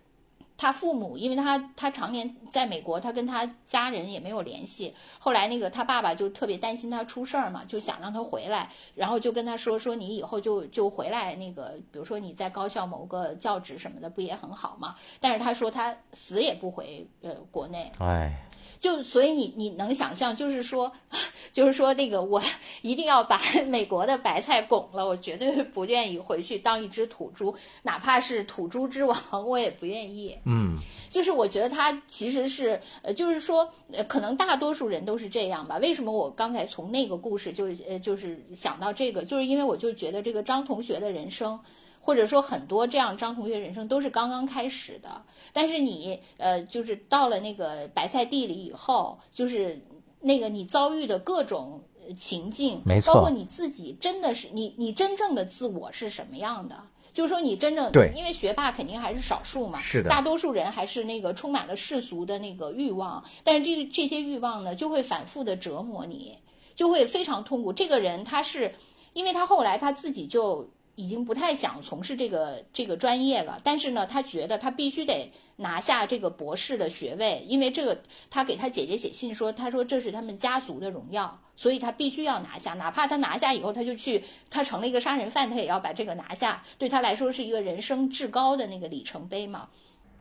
[0.57, 4.93] 他父母，因为他他常年在美国，他跟他家人也没有联系。
[5.19, 14.95] 后来那个他爸爸就特别担心他出事儿嘛，就想让他回来，然后就跟他说说你以后就就回来那个，比如说你在高校某个教职什么的，不也很好嘛？
[15.19, 17.91] 但是他说他死也不回呃国内。
[17.99, 18.33] 哎，
[18.79, 20.91] 就所以你你能想象，就是说，
[21.53, 22.41] 就是说那个我
[22.81, 30.35] 一定要把 美国的白菜拱了，我绝对不愿意回去当一只土猪，哪怕是土猪之王，我也不愿意。
[30.47, 30.79] 嗯，
[31.09, 35.77] 就是我觉得他其实是呃，就是说呃，可能大多数人都是这样吧。
[35.77, 41.59] 为什么我刚才从那个故事就呃就是想到这个，就是因为我就觉得这个张同学的人生。
[41.99, 49.77] 或者说很多这样张同学人生都是刚刚开始的，但是你呃，就是到了那个白菜地里以后，就是
[50.21, 56.81] 那个你遭遇的各种呃情境，没错包括你自己真的是你你真正的自我是什么样的？
[57.17, 66.37] 就是说你真正对因为学霸肯定还是少数嘛，是的大多数人还是那个充满了世俗的那个欲望，但是这这些欲望呢，就会反复的折磨你，
[66.75, 67.73] 就会非常痛苦。
[67.73, 68.71] 这个人他是，
[69.13, 89.69] 因为他后来他自己就已经不太想从事这个这个专业了，但是呢，他觉得他必须得拿下这个博士的学位，因为这个他给他姐姐写信说，他说这是他们家族的荣耀，所以他必须要拿下，哪怕他拿下以后，他就去他成了一个杀人犯，他也要把这个拿下，对他来说是一个人生至高的那个里程碑嘛。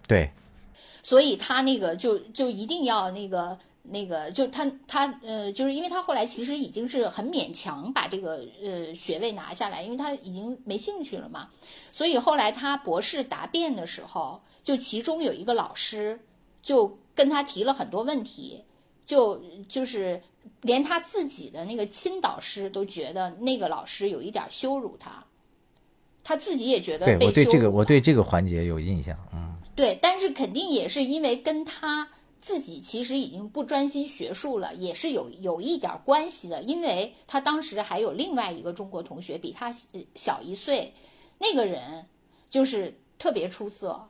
[0.06, 0.30] 对，
[1.02, 11.48] 所以他那个就就一定要那个那个，就他他呃，就是因为他后来其实已经是很勉强把这个呃学位拿下来，因为他已经没兴趣了嘛。
[11.92, 16.18] 所以后来他博士答辩的时候，就其中有一个老师
[16.62, 18.62] 就跟他提了很多问题，
[19.06, 20.20] 就就是
[20.62, 25.24] 连他自己的那个亲导师都觉得那个老师有一点羞辱他，
[26.24, 32.06] 他自己也觉得对我对这个我对这个环节有印象，嗯，对，但是肯定也是因为跟他
[32.40, 36.62] 自己其实已经不专心学术了，也是有有一点关系的。
[36.62, 40.92] 因为他当时还有另外一个中国同学比他呃小一岁，
[41.38, 42.04] 那个人
[42.48, 44.08] 就是特别出色，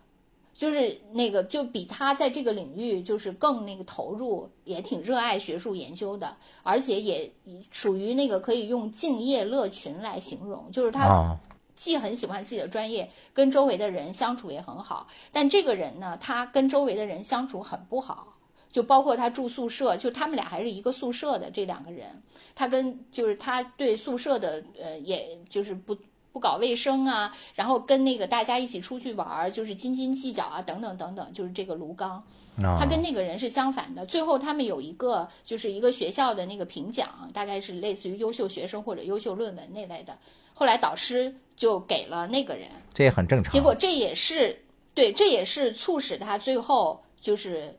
[0.54, 7.32] 就是那个就比他在这个领域就是更那个投入，也挺热爱学术研究的，而且也
[7.70, 11.40] 属于那个可以用敬业乐群来形容，就是他啊，
[11.76, 15.06] 既很喜欢自己的专业，跟周围的人相处也很好。
[15.30, 18.34] 但这个人呢，他跟周围的人相处很不好，
[18.72, 22.20] 就包括他住宿舍，就他们俩还是一个宿舍的这两个人，
[22.56, 25.96] 他跟就是他对宿舍的呃，也就是不。
[26.32, 32.22] 不搞卫生啊，然后跟那个大家一起出去玩儿，就是斤斤计较啊，等等等等，就是这个卢刚，
[32.62, 34.04] 啊他跟那个人是相反的。
[34.04, 40.18] 最后他们有一个就是一个学校的那个评奖，大概是类似于优秀学生或者优秀论文那类的。
[40.58, 43.52] 后来导师就给了那个人，这也很正常。
[43.52, 44.58] 结果这也是
[44.94, 47.78] 对，这也是促使他最后就是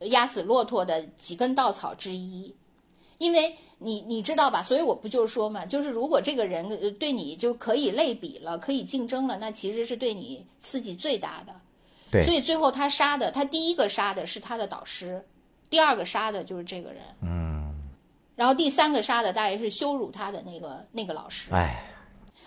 [0.00, 2.54] 压死骆驼的几根稻草之一。
[3.16, 11.54] 因为你你知道吧，所以我不就是说嘛，就是如果这个人呃对你就可以类比了，可以竞争了，那其实是对你刺激最大的。
[12.10, 15.24] 对所以最后他杀的，他第一个杀的是他的导师，
[15.70, 17.72] 第二个杀的就是这个人，嗯，
[18.36, 21.50] 然后第三个杀的大概是羞辱他的那个那个老师。
[21.52, 21.82] 哎，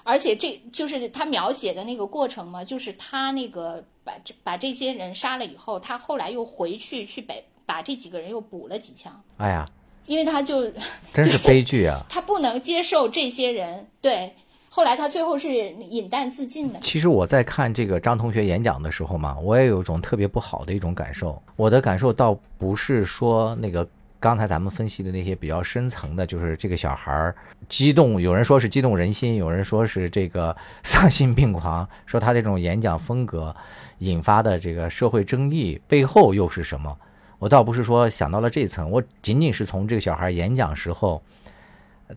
[0.05, 9.67] 而且这就是他描写的那个过程嘛，就是他那个把这把这些人杀了以后，他后来又回去去北把这几个人又补了几枪，哎呀，
[10.05, 10.71] 因为他就
[11.11, 12.05] 真是悲剧啊！
[12.07, 14.31] 他不能接受这些人，对，
[14.69, 16.79] 后来他最后是饮弹自尽的。
[16.81, 21.41] 其实我在看这个张同学演讲的时候嘛，我也有一种特别不好的一种感受。
[21.55, 23.87] 我的感受倒不是说那个
[24.25, 27.31] 刚才咱们分析的那些比较深层的，就是这个小孩
[27.69, 33.55] 激动，有人说是激动人心，有人说是这个丧心病狂，说他这种演讲风格
[33.99, 36.97] 引发的这个社会争议背后又是什么？
[37.37, 41.21] 我倒不是说想到了这层，我仅仅是从这个小孩演讲时候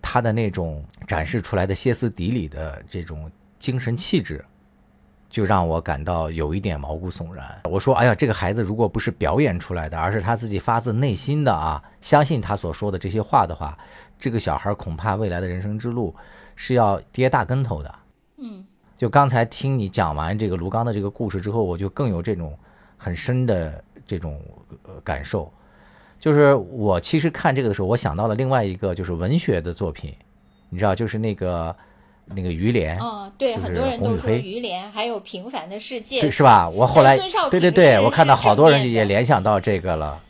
[0.01, 4.43] 他的那种展示出来的歇斯底里的这种精神气质，
[5.29, 7.61] 就让我感到有一点毛骨悚然。
[7.65, 13.77] 我说：“哎呀，这个孩子如果不是表演出来的，而是他自己发自内心的啊，相信他所说的这些话的话，
[14.19, 16.15] 这个小孩恐怕未来的人生之路
[16.57, 17.95] 是要跌大跟头的。”
[18.41, 18.65] 嗯，
[18.97, 22.57] 就刚才听你讲完这个卢刚的这个故事之后，我就更有这种
[22.97, 24.41] 很深的这种
[24.85, 25.53] 呃感受。
[26.21, 30.15] 就是我其实看这个的时候，我想到了另外一个就是文学的作品，
[30.69, 31.75] 你知道，就是那个
[32.35, 36.69] 那个于连，嗯，对，很多人都说于连，还有《平凡的世界对，》是吧？
[36.69, 37.19] 我后来
[37.51, 40.21] 对对对，我看到好多人也联想到这个了。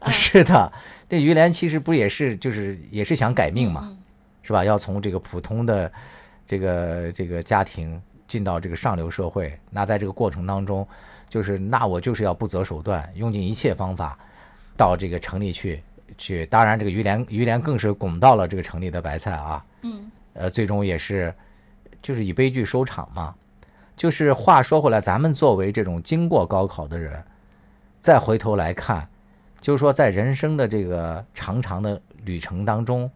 [0.00, 0.72] 啊 是的，
[1.08, 3.98] 这于连其实不也是就是也是想改命嘛，嗯
[4.42, 4.64] 是吧？
[4.64, 5.92] 要从这个普通的
[6.46, 10.84] 这个这个家庭进到这个上流社会，那在这个过程当中，
[11.28, 14.18] 就是那我就是要不择手段，用尽一切方法
[14.76, 15.80] 到这个城里去
[16.18, 16.44] 去。
[16.46, 21.34] 当然，这个于连于连更是拱到了这个城里的白菜啊，嗯呃，最终也是
[22.00, 23.34] 就是以悲剧收场嘛。
[23.96, 27.22] 就是话说回来，咱们作为这种经过高考的人，
[28.00, 29.06] 再回头来看，
[29.60, 33.08] 就是说在人生的这个长长的旅程当中，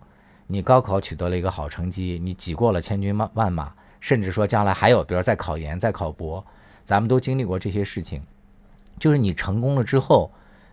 [0.47, 6.45] 你高考取得了一个好成绩，你挤过了千军万万马，甚至说将来还有，比如再考研、再考博，
[6.85, 8.23] 咱们都经历过这些事情。
[9.01, 10.31] 就是你成功了之后，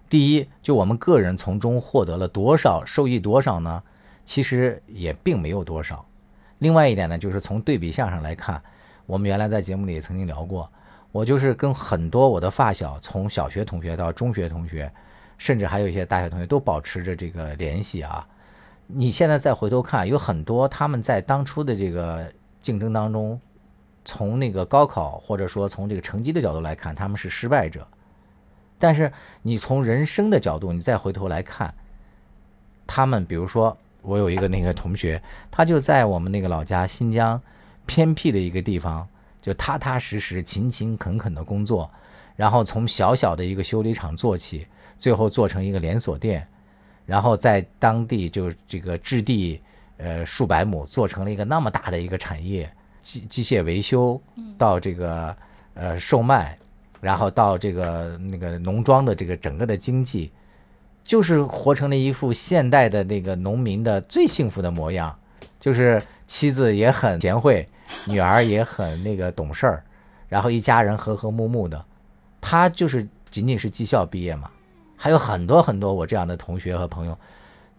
[0.09, 3.81] 第一，就我们个人从中获得了多少，受益多少呢？
[4.25, 6.05] 其实也并没有多少。
[6.63, 8.61] 另外一点呢，就是从对比项上来看，
[9.05, 10.71] 我们原来在节目里也曾经聊过，
[11.11, 14.89] 我就是跟很多我的发小，从小学同学到中学同学，
[15.37, 18.25] 甚至还有一些大学同学，都保持着这个联系啊。
[18.87, 23.37] 你现在再回头看，有很多他们在当初的这个竞争当中，
[24.05, 27.85] 从那个高考或者说从这个成绩的角度来看，他们是失败者。
[28.79, 29.11] 但是
[29.41, 31.73] 你从人生的角度，你再回头来看，
[32.87, 37.41] 他们比如说，我有一个那个同学，他就在我们那个老家新疆
[37.85, 39.07] 偏僻的一个地方，
[39.41, 41.89] 就踏踏实实、勤勤恳恳的工作，
[42.35, 44.67] 然后从小小的一个修理厂做起，
[44.99, 46.45] 最后做成一个连锁店，
[47.05, 49.59] 然后在当地就这个置地
[49.97, 54.21] 呃数百亩，做成了一个那么大的一个产业，机机械维修
[54.57, 55.35] 到这个
[55.73, 56.57] 呃售卖，
[57.01, 60.31] 然后到这个那个农庄的这个整个的经济，
[61.03, 65.17] 就是活成了一副现代的那个农民的最幸福的模样，
[65.59, 67.67] 就是妻子也很贤惠，
[68.05, 69.83] 女儿也很那个懂事儿，
[70.29, 71.83] 然后一家人和和睦睦的。
[72.39, 74.49] 他就是仅仅是技校毕业嘛，
[74.95, 77.17] 还有很多很多我这样的同学和朋友，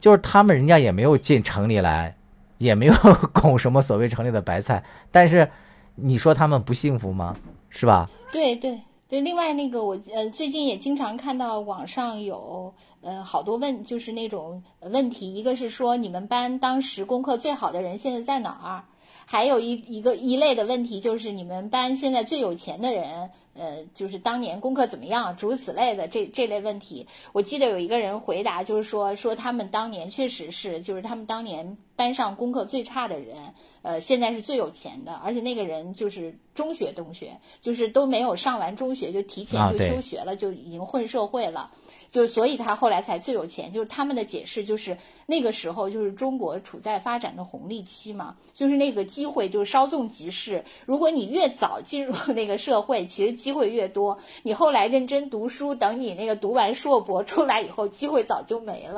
[0.01, 2.17] 就是他们人家也没有进城里来，
[2.59, 2.95] 也没有
[3.33, 5.49] 拱什么所谓城里的白菜，但是
[5.95, 7.37] 你说他们不幸福吗？
[7.69, 8.09] 是吧？
[8.33, 18.85] 对对对，另外那个我呃最近也经常看到网上有呃好多问，就是那种问题，一个是说你们班当时功课最好的人现在在哪儿？
[19.27, 27.07] 还有一一个一类的问题就是你们班现在最有钱的人，呃，就是当年功课怎么样，诸如此类的这这类问题。
[27.33, 33.37] 我记得有一个人回答，就是说说他们当年确实是，就是他们当年班上功课最差的人，
[33.83, 41.71] 呃，现在是最有钱的，而且那个人就是中学同学，就是都没有上完中学就提前就休学了，就已经混社会了。
[42.15, 44.97] 就是所以他后来才最有钱，就是他们的解释就是
[45.27, 50.65] 那个时候就是中国处在发展的红利期嘛，就是那个机会就是稍纵即逝。
[50.87, 54.17] 如果你越早进入那个社会，其实机会越多。
[54.45, 58.97] 你后来认真读书，等你那个读完硕博出来以后，机会早就没了。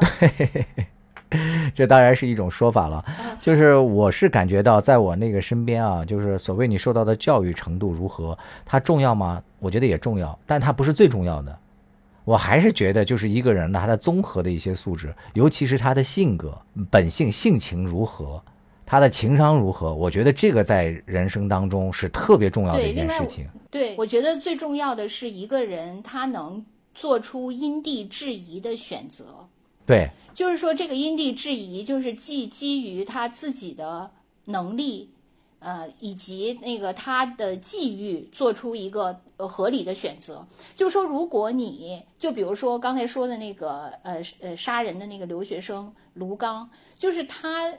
[1.75, 3.03] 这当然是一种说法了，
[3.41, 8.37] 就是我是感觉到，在我那个身边啊，就是所谓你受到的教育程度如何，
[8.67, 9.43] 它重要吗？
[9.59, 11.59] 我觉得也重要，但它不是最重要的。
[12.27, 16.61] 我还是觉得，就是一个人的他的综合的一些素质，尤其是他的性格、
[16.91, 18.43] 本性、性情如何，
[18.85, 23.47] 他的情商如何，我觉得这个在人生当中是特别重要的一件事情。
[23.71, 29.49] 对，我觉得最重要的是一个人他能做出因地制宜的选择。
[29.87, 34.11] 对，就是说，这个因地制宜，就是既基于他自己的
[34.47, 35.11] 能力，
[35.59, 40.47] 呃，以及那个他的际遇，做出一个呃合理的选择。
[40.75, 47.73] 就说，如果你就比如说刚才说的那个呃呃杀人的那个留学生卢刚，就是他，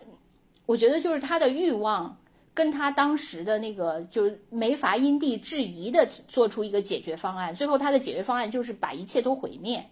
[0.65, 2.17] 我觉得就是他的欲望。
[2.53, 9.87] 跟他当时的那个就是没法因地制宜的做出一个解决方案，最后他的解决方案就是把一切都毁灭。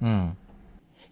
[0.00, 0.34] 嗯，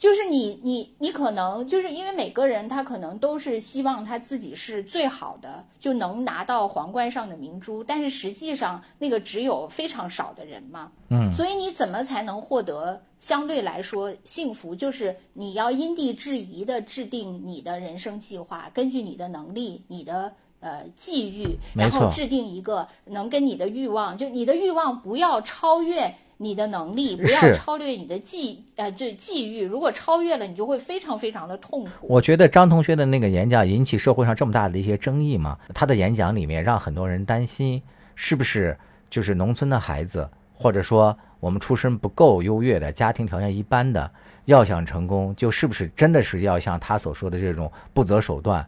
[0.01, 10.91] 就是你你你可能就是因为每个人他可能都是希望他自己是最好的，就能拿到皇冠上的明珠，但是实际上那个只有非常少的人嘛。
[11.11, 14.75] 嗯，所以你怎么才能获得相对来说幸福？
[14.75, 29.63] 就是你要因地制宜的制定你的人生计划，根据你的能力、你的呃际遇，然后制定一个能跟你的欲望，就你的欲望不要超越你的能力，不要超越你的际呃这际遇。
[29.63, 32.07] 如果超越了，你就会非常非常的痛苦。
[32.09, 37.83] 我觉得张同学的那个演讲引起社会上这么大的一些争议嘛，他的演讲里面让很多人担心，
[38.15, 38.75] 是不是
[39.11, 44.11] 就是农村的孩子，或者说我们出身不够优越的家庭条件一般的，
[44.47, 48.67] 要想成功，就是不是真的是要像他所说的这种不择手段，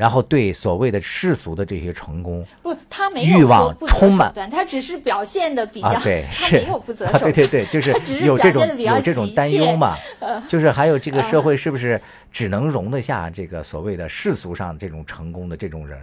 [0.00, 6.56] 然后对所谓的世俗的这些成功不，他没有欲望充满，他只是表现的比较，啊，对，他是。
[6.56, 7.92] 没有不择手啊，段，对对对，就是
[8.24, 9.94] 有这种有这种担忧嘛，
[10.48, 12.00] 就是还有这个啊社会是不是
[12.32, 15.98] 只能容得下这个所谓的世俗上这种成功的这种人，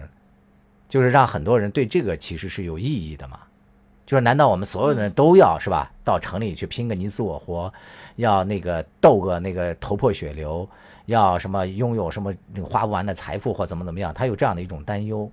[0.88, 3.40] 就是让很多人对这个其实是有意义的嘛。
[4.06, 5.90] 就是难道我们所有的人都要是吧？
[6.02, 7.70] 到城里去拼个你死我活，
[8.14, 10.66] 要那个斗个那个头破血流，
[11.08, 14.12] 要什么拥有什么那个花不完的财富或怎么怎么样？
[14.14, 15.30] 他有这样的一种担忧。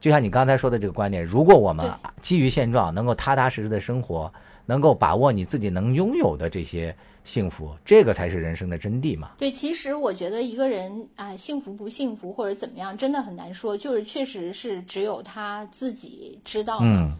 [0.00, 1.90] 就像你刚才说的这个观点，如果我们
[2.20, 4.32] 基于现状，能够踏踏实实的生活，
[4.66, 6.94] 能够把握你自己能拥有的这些
[7.24, 9.30] 幸福，这个才是人生的真谛嘛。
[9.38, 16.78] 对，其实我觉得一个人啊、幸福不幸福或者怎么样，真的很难说，就是确实是只有他自己知道。
[16.82, 17.16] 嗯，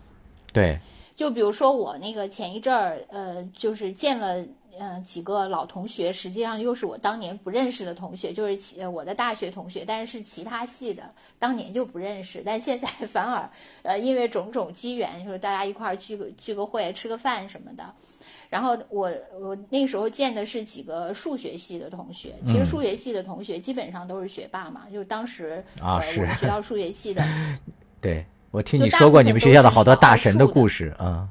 [0.52, 0.78] 对，
[1.16, 4.44] 就比如说我那个前一阵儿，呃，就是见了
[4.78, 13.48] 呃几个老同学，实际上又是我当年不认识的同学，就是其呃我的大学同学，但是是其他系的，当年就不认识，但现在 反而
[13.82, 17.84] 呃因为种种机缘，就是大家一块儿聚个聚个会、吃个饭什么的。
[18.50, 19.10] 然后我
[19.40, 27.24] 我那时候见的是几个数学系的同学，其实数学系的同学基本上都是学霸嘛，就是当时呃啊是我们学校数学系的。
[28.00, 28.24] 对
[28.56, 31.28] 我听你说过你们学校的好多大神的故事，啊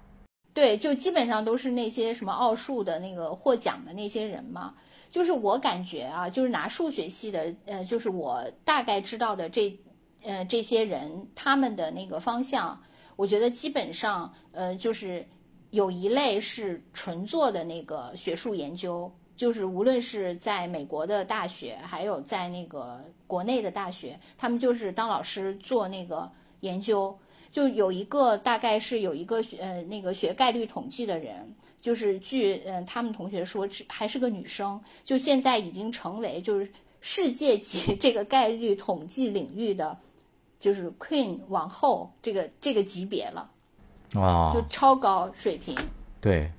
[0.53, 4.75] 对，就基本上都是那些什么奥数的那个获奖的那些人嘛。
[5.09, 9.75] 就是我感觉啊，就是拿数学系的，呃，就是我大概知道的这，
[10.21, 12.79] 呃，这些人他们的那个方向，
[13.15, 15.25] 我觉得基本上，呃，就是
[15.71, 26.29] 有一类是纯做的那个学术研究，就是无论是在美国的大学，还有在那个国内的大学，他们就是当老师做那个
[26.65, 27.17] 研究。
[27.51, 39.97] 就有一个大概是有一个呃那个学概率统计的人，就是据嗯、呃、他们同学说是还是个女生，就现在已经成为就是世界级这个概率统计领域的
[40.59, 43.49] 就是 Queen 往后这个这个级别了，
[44.11, 45.73] 就哦，超高水平。
[46.19, 46.51] 对，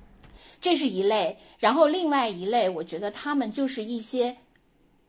[0.59, 4.35] 这是一类，然后另外一类，我觉得他们就是一些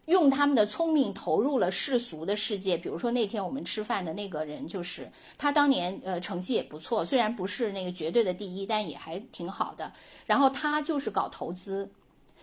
[0.08, 2.78] 用他们的聪明投入了世俗的世界。
[2.78, 9.92] 比如说那天我们吃饭的那个人，就是他当年呃成绩也不错，虽然不是那个绝对的第一，但也还挺好的。
[10.24, 11.90] 然后他就是搞投资，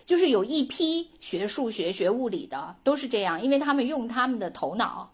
[0.06, 5.12] 就是有一批学数学、学物理的都是这样，因为他们用他们的头脑。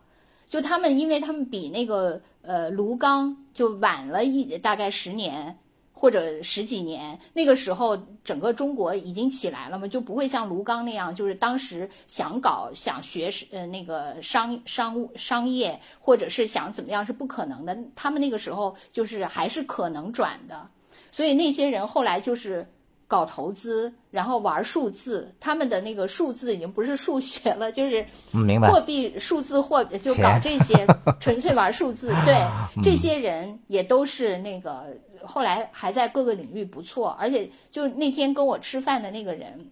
[0.50, 5.58] 就他们，因为他们比那个呃卢刚就晚了一大概十年
[6.02, 17.78] 或者十几年，那个时候整个中国已经起来了嘛，就不会像卢刚那样，就是当时想搞想学呃那个商商务商业，或者是想怎么样是不可能的。
[17.96, 20.68] 他们那个时候就是还是可能转的，
[21.12, 22.68] 所以那些人后来就是。
[23.12, 28.02] 搞投资，然后玩数字，他们的那个数字已经不是数学了，就是
[28.32, 30.88] 嗯明白货币、数字货币，就搞这些，
[31.20, 32.08] 纯粹玩数字。
[32.26, 32.42] 对，
[32.82, 34.86] 这些人也都是那个
[35.26, 39.70] 后来还在各个领域不错，而且就那天跟我吃饭的那个人，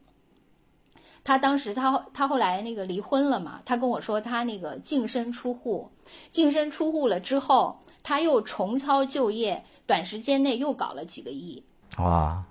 [1.23, 5.89] 他当时他他后来那个离婚了嘛，他跟我说他那个净身出户，
[6.29, 11.63] 净身出户了之后，他又重操旧业，短时间内又搞了几个亿。
[11.97, 12.43] 哇，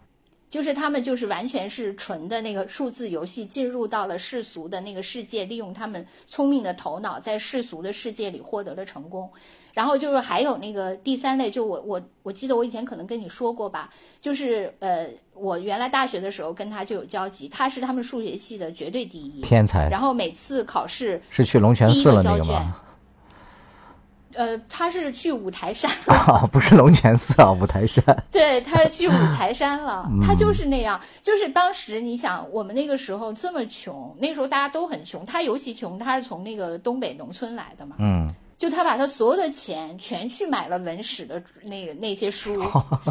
[0.50, 9.30] 就是他们就是完全是纯的那个数字游戏，进入到了世俗的那个世界，利用他们聪明的头脑，在世俗的世界里获得了成功。
[9.74, 13.88] 然后就是还有那个第三类，就我我我记得我以前可能跟你说过吧，
[14.20, 22.72] 就是呃，我原来大学的时候跟他就有交集，他是他们数学系的绝对第一，天才然后每次考试，是去龙泉寺了那个交卷？
[24.38, 25.90] 呃，他是去五台山。
[26.06, 28.04] 啊，不是龙泉寺啊， 五台山。
[28.30, 30.20] 对，他去五台山了， 嗯。
[30.24, 31.00] 他就是那样。
[31.20, 42.62] 就是当时你想，我们那个时候这么穷，那时候大家都很穷，他尤其穷，他是从那个东北农村来的嘛，嗯，就他把他所有的钱全去买了文史的那个那些书，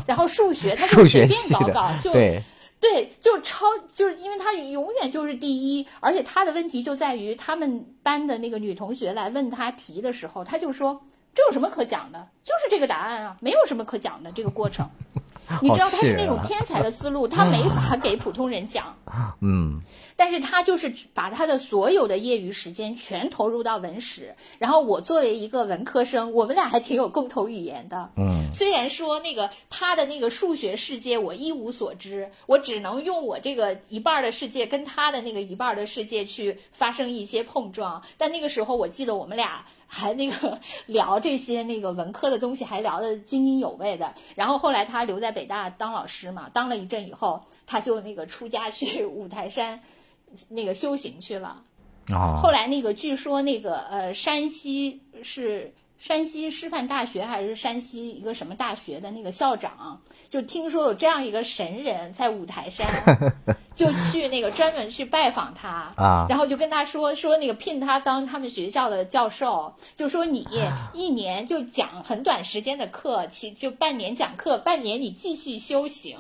[0.08, 2.42] 然后数学他数就随便搞搞，就对，
[2.80, 11.02] 对，就超，就是因为他永远就是第一，而且他的问题就在于他们班的那个女同学来问他题的时候，他就说
[11.38, 14.90] 这有什么可讲的，就是这个答案啊，没有什么可讲的这个过程。
[15.62, 18.96] 你知道他是那种天才的思路，他没法给普通人讲，
[19.42, 19.80] 嗯，
[20.18, 24.36] 但是他就是把他的所有的业余时间全投入到文史。
[24.60, 39.64] 然后我作为一个文科生，我们俩还挺有共同语言的，嗯，虽然说那个他的那个数学世界我一无所知，我只能用我这个一半的世界跟他的那个一半的世界去发生一些碰撞，但那个时候我记得我们俩。
[39.90, 44.16] 还那个 聊这些那个文科的东西，还聊得津津有味的。
[44.36, 49.80] 然后后来他留在北大当老师嘛，当了一阵以后，他就那个出家去 五台山
[50.50, 51.64] 那个修行去了。
[52.10, 52.40] 哦。
[52.42, 55.74] 后来那个据说那个呃山西是。
[56.00, 60.00] 山西师范大学还是山西一个什么大学的那个校长，
[60.30, 62.86] 就听说有这样一个神人在五台山，
[63.74, 70.48] 就去那个专门去拜访他啊，然后就跟他说说那个聘他当他们学校的教授，就说你
[70.94, 76.16] 一年就讲很短时间的课，其就半年讲课，半年你继续修行，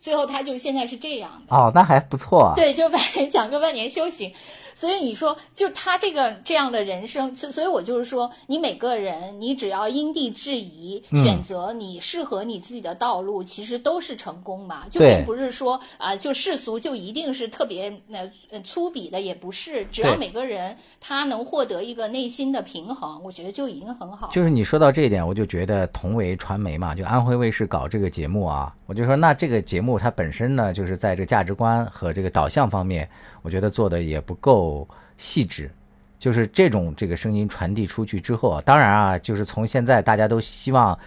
[0.00, 4.32] 最后他就现在是这样的哦，那还不错，对，就半年 讲个万年修行。
[4.80, 14.86] 所以你说，就他这个这样的人生，所所以我就是说，你每个人，你只要因地制宜，选择你适合你自己的道路，其实都是成功嘛。
[14.90, 18.26] 就并不是说啊，就世俗就一定是特别那
[18.64, 19.84] 粗鄙的，也不是。
[19.92, 24.30] 只要每个人他能获得一个内心的平衡，我觉得就已经很好。
[24.32, 33.06] 就是你说到这一点，我就觉得同为传媒嘛，就安徽卫视搞这个节目啊，我就说那这个节目它本身呢，就是在这个价值观和这个导向方面，
[33.42, 34.88] 我觉得做的也不够。
[35.22, 35.70] 细致，
[36.18, 40.98] 就是这种这个声音传递出去之后啊，当然啊，就是从现在大家都希望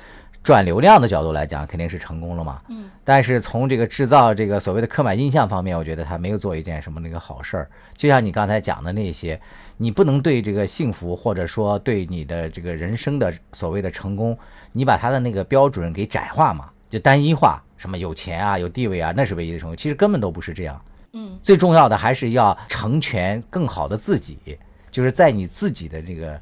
[0.44, 2.62] 赚流量的角度来讲，肯定是成功了嘛。
[2.70, 2.92] 嗯。
[3.04, 7.68] 但是从这个制造这个所谓的刻板印象方面，我觉得他没有做一件什么那个好事儿。
[7.98, 9.42] 就像你刚才讲的那些，
[9.78, 14.38] 你不能对这个幸福或者说对你的这个人生的所谓的成功，
[14.74, 19.76] 你把他的那个标准给窄化嘛，就单一化，什么有钱啊、有地位啊，那是唯一的成功。
[19.76, 20.80] 其实根本都不是这样。
[21.14, 24.58] 嗯，最重要的还是要成全更好的自己，
[24.90, 26.42] 就是在你自己的这个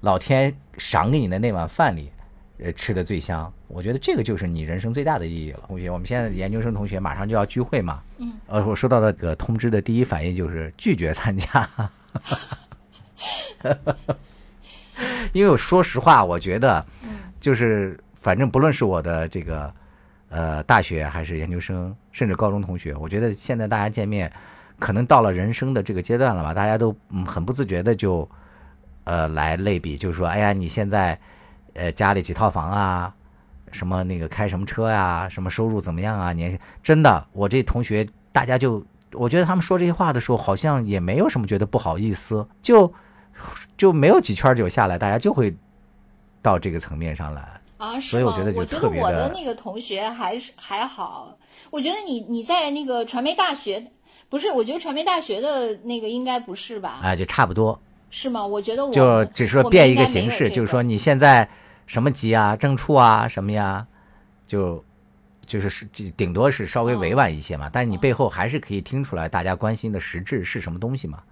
[0.00, 2.10] 老天赏给你的那碗饭里，
[2.58, 3.52] 呃，吃的最香。
[3.68, 5.60] 我觉得这个就是你人生最大的意义了。
[5.68, 11.70] 同学，我们现在研究生同学马上就要聚会嘛，嗯，呃，我收到那个通知的第一反应就是拒绝参加，
[15.32, 16.84] 因为我说实话，我觉得，
[17.38, 19.72] 就是反正不论是我的这个。
[20.30, 24.32] 呃，大学还是研究生，甚至高中同学，我觉得现在大家见面，
[24.76, 28.28] 可能到了人生的这个阶段了吧，大家都嗯很不自觉的就，
[29.04, 31.16] 呃，来类比，就是说，哎呀，你现在，
[31.74, 33.14] 呃，家里几套房啊，
[33.70, 36.32] 什么那个开什么车呀，什么收入怎么样啊？
[36.32, 42.92] 你真的，我这同学，大家就，我觉得他们说这些话的时候，好像也没有什么觉得不好意思，就
[43.76, 45.56] 就没有几圈酒下来，大家就会
[46.42, 47.57] 到这个层面上来。
[47.78, 51.34] 啊，是吗我觉得我的那个同学还是还好。
[51.70, 53.82] 我觉得你你在那个传媒大学，
[54.28, 54.50] 不是？
[54.50, 57.00] 我觉得传媒大学的那个应该不是吧？
[57.02, 57.80] 啊，就差不多。
[58.10, 58.44] 是吗？
[58.44, 61.48] 我觉得我就只是说变一个形式，就是说你现在
[61.86, 63.86] 什么级啊、正处啊什么呀，
[64.46, 64.82] 就
[65.46, 65.84] 就是是
[66.16, 67.70] 顶多是稍微委婉一些嘛。
[67.72, 71.22] 但是你背后还是可以听出来大家关心的实质是什么东西嘛。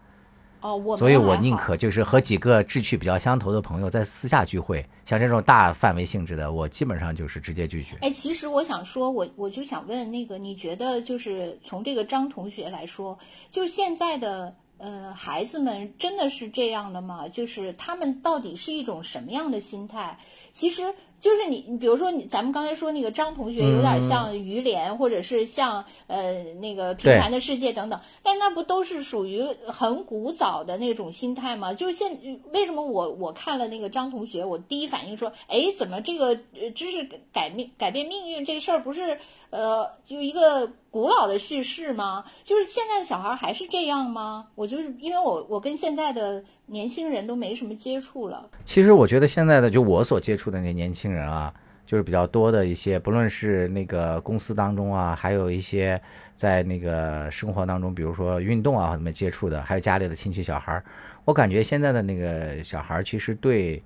[0.66, 7.96] 哦，我所以，我宁可就是和几个志趣比较相投的朋友在私下聚会，像这种大范围性质的，我基本上就是直接拒绝。
[8.00, 13.16] 哎，其实我想说，我我就想问那个，你觉得就是从这个张同学来说，
[13.48, 17.28] 就现在的呃孩子们真的是这样的吗？
[17.28, 20.18] 就是他们到底是一种什么样的心态？
[20.52, 20.82] 其实。
[21.26, 31.74] 就是你，你比如说你，咱们刚才说那个张同学有点像于连，或者是像呃那个平凡的世界等等，但那不都是属于很古早的那种心态吗？
[31.74, 32.16] 就是现
[32.52, 36.36] 为什么我我看了那个张同学，我第一反应说，哎，怎么这个
[36.76, 39.18] 知识改命改变命运这事儿不是
[39.50, 42.24] 呃就一个古老的叙事吗？
[42.44, 44.46] 就是现在的小孩还是这样吗？
[44.54, 46.44] 我就是因为我我跟现在的。
[46.68, 48.50] 年轻人都没什么接触了。
[48.64, 51.52] 其实我觉得现在的就我所接触的那年轻人人啊，
[51.86, 56.00] 就是比较多的一些，不论是那个公司当中啊，还有一些
[56.34, 60.84] 在那个生活当中，比如说运动啊什么接触的，还有家里的亲戚小孩儿，
[61.24, 63.82] 我感觉现在的那个小孩儿其实对，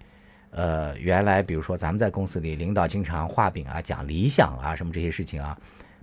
[0.50, 5.56] 呃，原来比如说咱们在公司里领导经常画饼啊、讲理想啊什么这些事情啊，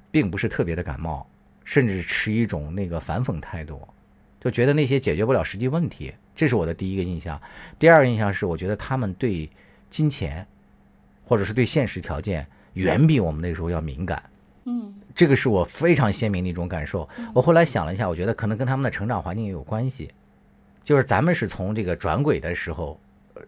[0.10, 1.28] 并不是特别的感冒，
[1.64, 3.82] 甚至持一种那个反讽态度。
[4.40, 7.42] 就觉得那些解决不了实际问题，这是我的第一个印象。
[7.80, 9.50] 第二个印象是，我觉得他们对
[9.90, 10.48] 金钱，
[11.28, 14.24] 或者是对现实条件，远比我们那时候要敏感。
[14.64, 17.08] 嗯，这个是我非常鲜明的一种感受。
[17.34, 20.10] 我后来想了一下，我觉得可能跟他们的成长环境也有关系。
[20.82, 22.98] 就是咱们是从这个转轨的时候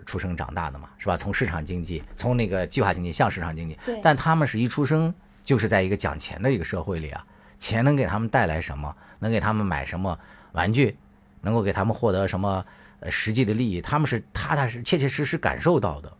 [0.05, 1.15] 出生长大的嘛，是吧？
[1.15, 3.77] 从市场经济，从那个计划经济向市场经济。
[4.03, 5.13] 但他们是一出生
[5.43, 7.25] 就是在一个讲钱的一个社会里啊，
[7.57, 8.93] 钱能给他们带来什么？
[9.19, 10.19] 能给他们买什么？
[10.51, 10.97] 玩具
[11.41, 12.65] 能够给他们获得什么
[12.99, 13.81] 呃实际的利益？
[13.81, 16.11] 他们是踏踏实、切切实实感受到的，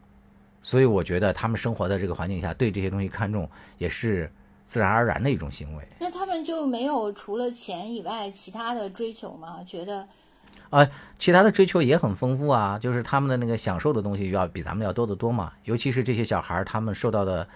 [0.69, 3.49] 所以我觉得他们生活在这个环境下，对这些东西看重
[3.79, 4.31] 也是
[4.63, 5.83] 自然而然的一种行为。
[5.97, 9.63] 那他们就没有除了钱以外其他的追求吗？
[9.65, 10.07] 觉得
[10.69, 15.51] 呃，其他的追求也很丰富啊，就是他们的那个享受的东西要比咱们要多得多嘛。
[15.63, 17.47] 尤其是这些小孩儿，他们受到的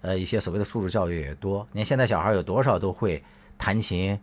[0.00, 1.68] 呃一些所谓的素质教育也多。
[1.72, 3.22] 你看现在小孩有多少都会
[3.58, 4.18] 弹琴，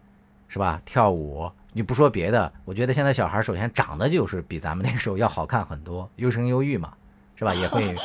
[0.47, 0.81] 是吧？
[0.83, 1.47] 跳舞。
[1.71, 6.93] 你不说别的，我觉得现在小孩首先长得就是比咱们那个时候要好看很多，优生优育嘛，
[7.39, 7.53] 是吧？
[7.55, 7.95] 也会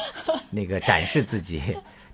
[0.50, 1.60] 那个展示自己，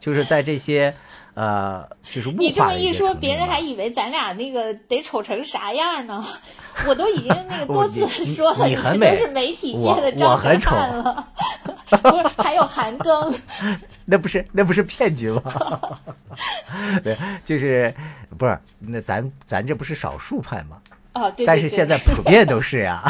[0.01, 0.95] 就是在这些
[1.35, 6.27] 呃，就是物化你这么一说，别人还以为咱俩那个得丑成啥样呢？
[6.89, 11.29] 我都已经那个 多次说了，你很美都是媒体界的我我张很丑了，
[12.03, 13.39] 不是还有韩庚。
[14.07, 15.43] 那不是那不是骗局吗？
[17.05, 17.95] 对，就是
[18.39, 20.79] 不是那咱咱这不是少数派吗？
[21.13, 21.47] 哦，对对对。
[21.47, 23.03] 但是现在普遍都是呀，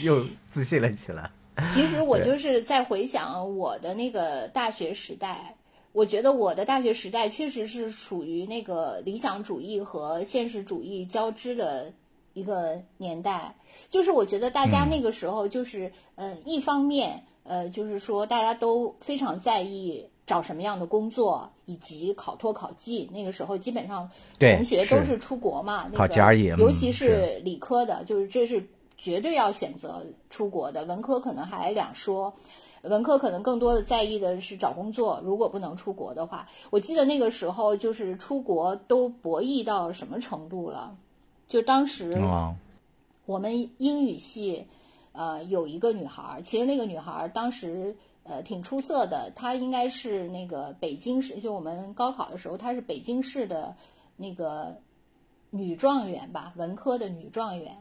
[0.00, 1.30] 又自信了起来。
[1.74, 5.56] 其实我就是在回想我的那个大学时代，
[5.92, 11.92] 我觉得我的大学时代确实是属于那个理想主义和现实主义交织的
[12.32, 13.54] 一个年代。
[13.90, 20.08] 就是我觉得大家嗯那个时候就是，呃，一方面，呃，就是说大家都非常在意。
[20.28, 24.06] 找什么样的工作，以及考托考技，那个时候基本上
[24.38, 26.12] 对同学都是是出国嘛，那考个
[26.58, 28.62] 尤其是是理科的，就是这是
[28.98, 32.34] 绝对要选择出国的，文科可能还两说。
[32.82, 40.96] 文科可能更多的在意的是找工作，如果不能出国的话，我记得那个时候就是出国都博弈到什么程度了？
[41.48, 42.56] 就当时嗯，
[43.26, 44.64] 我们英语系，
[45.10, 53.74] 呃，有一个女孩儿，其实那个女孩儿当时呃挺出色的，她应该是那个北京市，就我们高考的时候，她是北京市的
[54.16, 54.76] 那个
[55.50, 57.76] 女状元吧，文科的女状元。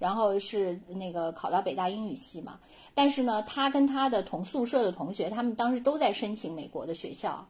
[0.00, 2.58] 然后是那个考到北大英语系嘛，
[2.94, 7.46] 但是呢，他跟他的同宿舍的同学，他们当时都在申请美国的学校，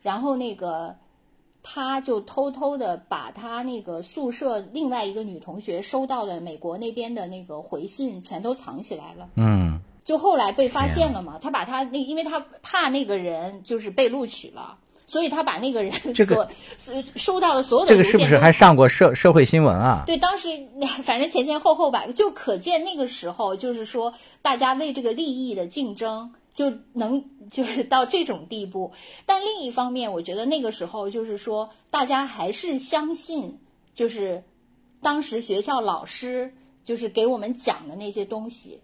[0.00, 0.96] 然后那个
[1.62, 9.28] 他就偷偷的把他那个宿舍另外一个女同学收到的美国那边的那个回信全都藏起来了。
[9.36, 16.48] 嗯，就后来被发现了嘛，他把他那，因为他怕那个人就是被录取了，所以他把那个人这个所
[16.78, 20.04] 所收到的所有的这个是不是还上过社社会新闻啊？
[20.06, 20.48] 对，当时
[21.02, 28.92] 反正前前后后吧，就可见那个时候就是说，大家为这个利益的竞争就能就是到这种地步。
[29.26, 33.58] 但另一方面，我觉得那个时候就是说，大家还是相信，
[33.94, 34.42] 就是
[35.02, 36.52] 当时学校老师
[36.84, 38.80] 就是给我们讲的那些东西。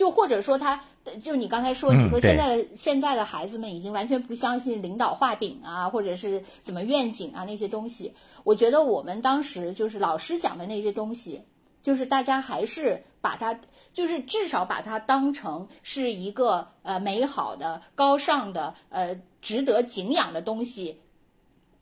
[0.00, 0.82] 就或者说他，
[1.22, 8.14] 就你刚才说，嗯你说现在、现在的孩子们已经完全不相信领导画饼啊，或者是怎么愿景啊那些东西。
[8.42, 11.42] 我觉得我们当时就是老师讲的那些东西，
[11.82, 13.60] 就是大家还是把它，
[13.92, 20.98] 就是至少把它当成是一个呃美好的、高尚的、呃值得敬仰的东西。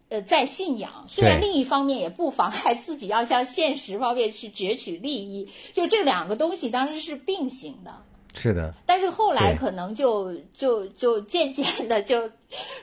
[0.08, 7.94] 呃，在信仰，虽然另一方面也不妨碍自己要向现实方面去攫取利益，就这两个东西当时是并行的。
[8.34, 12.30] 是的，但是后来可能就就就渐渐的就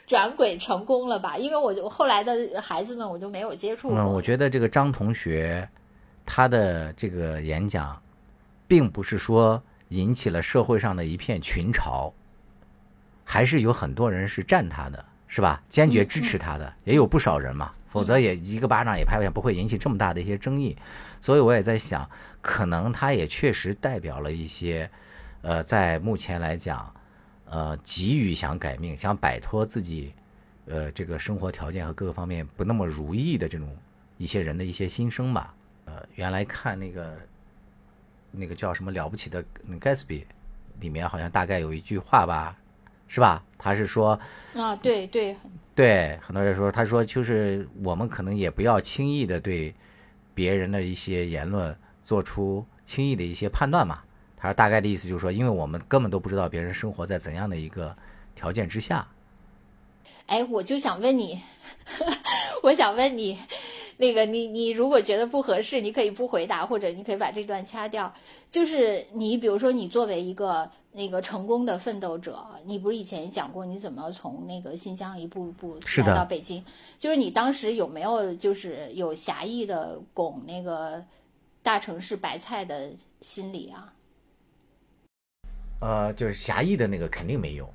[0.05, 3.97] 转轨成功了吧，因为我就后来的孩子们我就没有接触过。
[3.97, 5.67] 嗯，我觉得这个张同学
[6.25, 7.97] 他的这个演讲，
[8.67, 12.11] 并不是说引起了社会上的一片群嘲，
[13.23, 15.63] 还是有很多人是站他的，是吧？
[15.69, 17.71] 坚决支持他的，也有不少人嘛。
[17.89, 20.75] 否则也一个巴掌也拍不响，不会引起这么大的一些争议。
[21.21, 22.09] 所以我也在想，
[22.41, 24.89] 可能他也确实代表了一些，
[25.45, 26.91] 呃，在目前来讲，
[27.45, 30.11] 呃，急于想改命、想摆脱自己，
[30.65, 33.77] 呃，这个生活条件和各个方面不那么如意的这种
[34.17, 35.53] 一些人的一些心声吧。
[35.85, 37.15] 呃，原来看那个
[38.31, 40.23] 那个叫什么了不起的那 Gatsby，
[40.79, 42.57] 里面好像大概有一句话吧，
[43.07, 43.43] 是吧？
[43.55, 44.19] 他是说，
[44.55, 45.37] 啊，对对，
[45.75, 49.75] 对很多人说，他说就是我们可能也不要轻易的对
[50.33, 54.01] 别人的一些言论做出轻易的一些判断嘛。
[54.45, 57.95] 他说大概的意思就是说，因为我们根本都不知道别人生活在怎样的一个
[58.35, 59.07] 条件之下。
[60.27, 61.41] 哎，我就想问你，
[62.61, 63.39] 我想问你，
[63.97, 68.13] 那个你你如果觉得不合适，你可以不回答，或者你可以把这段掐掉。
[68.51, 76.63] 就是你比如说，你作为一个那个成功的奋斗者，你不是以前也讲过你怎么从那个新疆一步一步来到北京？
[76.99, 81.03] 就是你当时有没有就是有狭义的拱那个
[81.61, 82.91] 大城市白菜的
[83.21, 83.91] 心理啊？
[85.85, 87.71] 呃，就是狭义的那个肯定没有，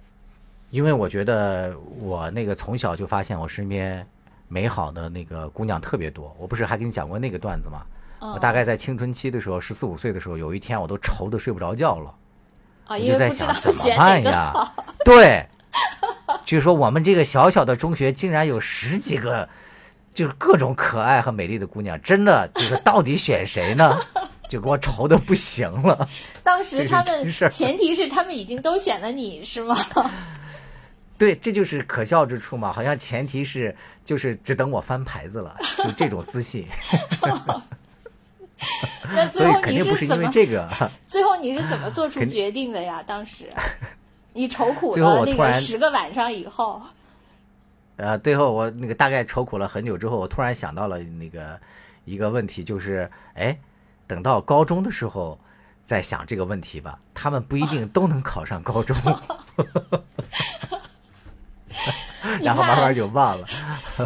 [0.70, 4.04] 因为我觉得我那个从小就发现我身边
[4.48, 6.34] 美好的那个姑娘特别多。
[6.36, 7.82] 我不是还跟你讲过那个段子吗？
[8.18, 12.12] 我大概在青春期的时候，十四五岁的时候，有一天我都愁得睡不着觉了。
[12.86, 14.52] 啊，我就在想怎么办呀。
[15.04, 15.46] 对，
[16.44, 19.48] 据说我们这个小小的中学竟然有十几个，
[20.12, 24.00] 就是各种可爱和美丽的姑娘，真的就是到底选谁呢？
[24.51, 26.09] 就给我愁的不行了。
[26.42, 29.76] 当时他们前提是他们已经都选了你是吗？
[31.16, 36.66] 对，这就是可笑之处嘛，好像前提是就是只等我翻牌子了，就这种自信，
[39.14, 40.68] 那最后你所以肯定不是怎么因为这个。
[41.07, 43.03] 最后你是怎么做出决定的呀？
[43.07, 43.48] 当时
[44.32, 46.82] 你愁苦了那个十个晚上以后，
[47.96, 51.61] 呃，最后我那个大概愁苦了很久之后，我突然想到了那个
[52.05, 53.57] 一个问题，就是哎，
[54.11, 55.38] 等到高中的时候
[55.84, 58.96] 再想这个问题吧，他们不一定都能考上高中，
[62.40, 63.46] 你 然后慢慢就忘了。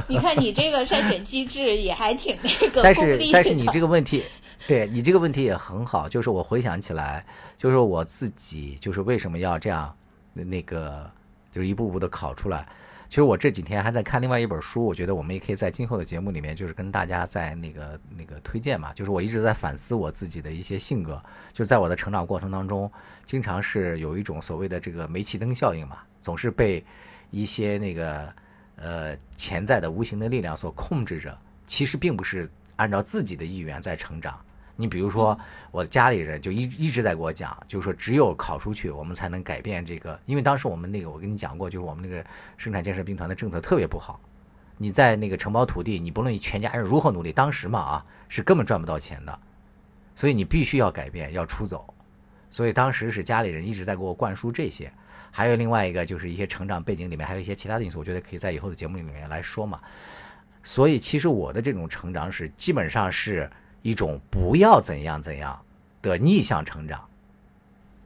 [0.07, 4.27] 你看你这个筛选机制也还挺那个但是但是你这个问题，
[4.67, 7.25] 对你这个问题也很好，就是我回想起来，
[7.57, 9.97] 就是我自己就是为什么要这样
[10.35, 11.11] 那个
[11.51, 12.69] 就是一步步的考出来。
[13.15, 18.93] 其实我这几天还在看另外一本书，我觉得我们也可以在今后的节目里面，就是跟大家在那个那个推荐嘛。
[18.93, 22.91] 就是我一直在反思我自己的一些性格，就在我的成长过程当中，
[23.25, 26.85] 经常是有一种所谓的这个煤气灯效应嘛，总是被
[27.31, 28.35] 一些那个
[28.75, 31.39] 呃潜在的无形的力量所控制着，
[31.69, 34.45] 其实并不是按照自己的意愿在成长。
[34.77, 35.39] 你比如说，
[35.71, 40.19] 我的家里人就一一直在给我讲，就是说只有考出去，我们才能改变这个。
[40.27, 42.25] 因为当时我们那个我跟你讲过，就是我们那个
[42.57, 44.21] 生产建设兵团的政策特别不好。
[44.77, 49.39] 你在那个承包土地，你不论你全家人如何努力，当时嘛啊是根本赚不到钱的，
[50.17, 51.95] 所以你必须要改变，要出走。
[52.51, 54.93] 所以当时是家里人一直在给我灌输这些。
[55.31, 59.81] 还有另外一个就是一些成长背景里面还有一些其他的因素，我觉得可以在以后的节目里面来说嘛。
[60.63, 63.51] 所以其实我的这种成长是基本上是
[63.85, 65.61] 一种不要怎样怎样
[66.01, 67.07] 的逆向成长。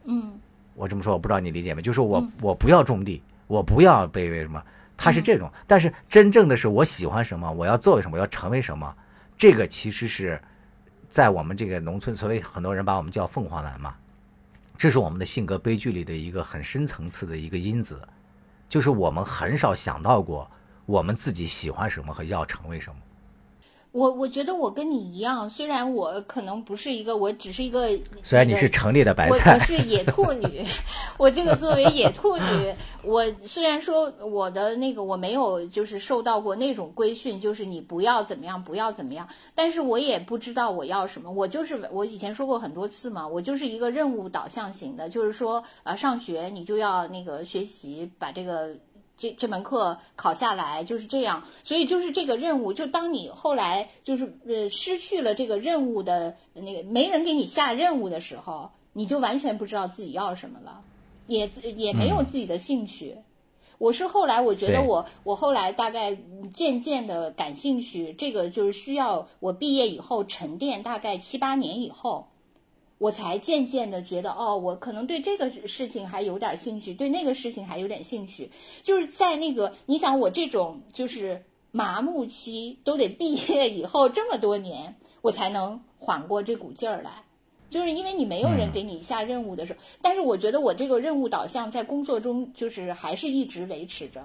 [0.06, 0.32] 嗯
[0.74, 1.80] 我这么说，我不知道你理解没？
[1.80, 4.60] 就是我、我不要种地，我不要被为什么，
[4.96, 5.48] 他是这种。
[5.68, 8.92] 但是真正的是我喜欢什么，我要做什么，我要成为什么，
[9.36, 10.40] 这个其实是
[11.08, 13.94] 在我们这个农村，所以很多人把我们叫凤凰男嘛，
[14.76, 18.00] 这是我们的性格悲剧里的一个很深层次的一个因子，
[18.68, 20.50] 就是我们很少想到过
[20.86, 22.96] 我们自己喜欢什么和要成为什么。
[23.92, 27.88] 我我觉得我跟你一样，虽然我可能不是一个，我只是一个，
[28.22, 30.64] 虽然你是城里的白我我，是野兔女，
[31.18, 48.76] 我这个作为野兔女， 我虽然说我的那个我没有就是受到过那种规训，就是你不要怎么样，不要怎么样，但是我也不知道我要什么，我就是我以前说过很多次嘛，我就是一个任务导向型的，就是说呃上学你就要那个学习把这个。
[49.18, 60.80] 这这门课考下来就是这样，所以就是这个任务，就当你后来就是呃失去了这个任务的那个没人给你下任务的时候，你就完全不知道自己要什么了，
[61.26, 63.16] 也也没有自己的兴趣。
[63.78, 72.28] 我是后来我觉得我我后来大概嗯渐渐的感兴趣，这个就是需要我毕业以后沉淀大概七八年以后，
[72.98, 78.50] 我才渐渐的觉得，哦，我可能对这个事情还有点兴趣，对那个事情还有点兴趣。
[78.82, 87.22] 就是在那个，你想我这种就是麻木期，都得毕业以后这么多年，我才能缓过这股劲儿来。
[87.70, 94.22] 就是因为你没有人给你下任务的时候，但是我觉得我这个任务导向在工作中就是还是一直维持着。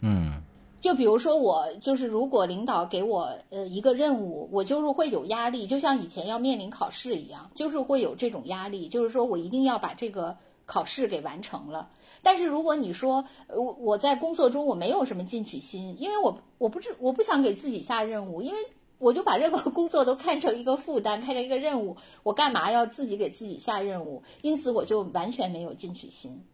[0.00, 0.42] 嗯
[0.80, 11.88] 就比如说我就是如果领导给我呃一个任务，我就是会有压力，就像以前要面临考试一样，就是会有这种压力，就是说我一定要把这个考试给完成了。
[12.22, 18.58] 但是如果你说呃我我在工作中我没有什么进取心，因为我我不是我不想给自己下任务，因为
[18.98, 24.22] 我就把任何 工作都看成一个负担，看成一个任务，我干嘛要自己给自己下任务？
[24.42, 26.44] 因此我就完全没有进取心。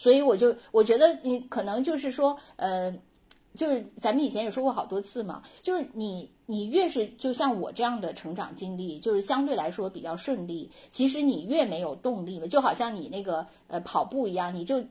[0.00, 2.90] 所以我就我觉得你可能就是说，呃，
[3.54, 14.82] 就是咱们以前也说过好多次嘛，就是你你越是就像我这样的成长经历，就是相对来说比较顺利，其实你越没有动力了，就好像你那个呃跑步一样，你就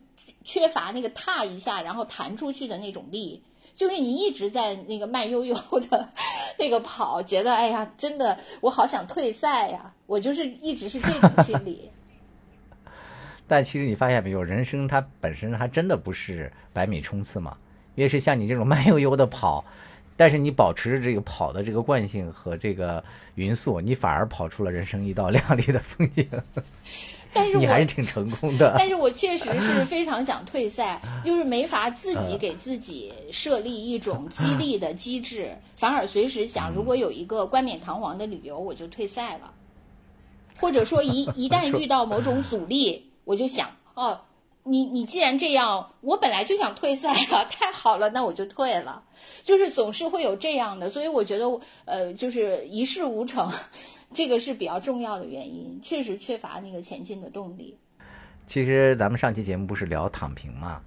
[0.43, 3.41] 缺乏那个踏一下然后弹出去的那种力。
[3.76, 5.55] 就是你一直在那个慢悠悠
[5.89, 6.07] 的
[6.60, 9.91] 那个跑，觉得哎呀，真的我好想退赛呀！
[10.05, 11.89] 我就是一直是这种心理。
[13.49, 17.57] 但其实你发现没有，人生它本身还真的不是百米冲刺嘛，
[17.95, 19.65] 越是像你这种慢悠悠的跑，
[20.15, 23.03] 但是你保持着这个跑的这个惯性和这个
[23.35, 26.29] 匀速，你反而跑出了人生一道亮丽的风景，
[27.33, 28.75] 但是我 你还是挺成功的。
[28.77, 39.51] 但是我确实是非常想退赛，就是没法自己给自己设立一种激励的机制，反而随时想，如果有一个冠冕堂皇的理由，我就退赛了，
[40.59, 44.19] 或者说一 一旦遇到某种阻力，我就想哦。
[44.63, 49.01] 你你既然这样，我本来就想退赛啊， 太好了，那我就退了。
[49.43, 53.51] 就是总是会有这样的，所以我觉得，呃，就是一事无成，
[54.13, 57.75] 这个是比较重要的原因，确实缺乏那个前进的动力。
[58.45, 60.82] 其实咱们上期节目不是聊躺平嘛，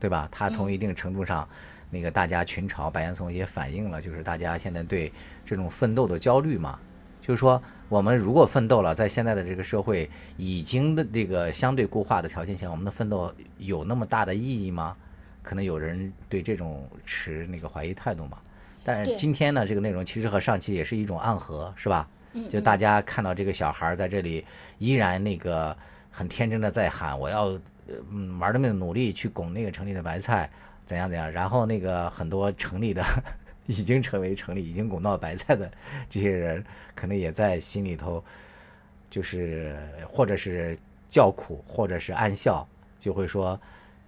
[0.00, 0.28] 对吧？
[0.30, 1.48] 他从一定程度上，
[1.90, 5.10] 那个大家群嘲白岩松也反映了，就是大家现在对
[5.46, 6.78] 这种奋斗的焦虑嘛，
[7.22, 7.62] 就是说。
[7.88, 14.94] 我们如果奋斗了，在现在的这个社会已经的这个相对固化的条件下，我们的奋斗有那么大的意义吗？
[15.42, 18.36] 可能有人对这种持那个怀疑态度嘛。
[18.84, 22.06] 但是今天呢，这个内容其实和上期也是一种暗合，是吧？
[22.50, 24.44] 就大家看到这个小孩在这里
[24.76, 25.74] 依然那个
[26.10, 27.58] 很天真的在喊：“我要
[28.10, 30.48] 嗯玩的命努力去拱那个城里的白菜，
[30.84, 33.02] 怎样怎样。”然后那个很多城里的。
[33.68, 35.70] 已经成为城里已经拱到白菜的
[36.08, 36.64] 这些人，
[36.94, 38.24] 可能也在心里头，
[39.10, 42.66] 就是或者是叫苦，或者是暗笑，
[42.98, 43.60] 就会说：“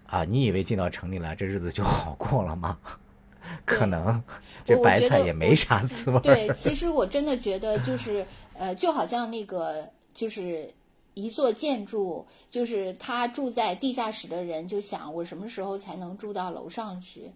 [0.09, 2.79] 啊，你以为进到城里来，这日子就好过了吗？
[3.67, 4.23] 可能
[4.65, 10.73] 这白菜也没啥滋味。”对，其实我真的觉得，就是呃，就好像那个，就是
[11.13, 17.31] 一座建筑，就是他住在地下室的人就想，我什么时候才能住到楼上去？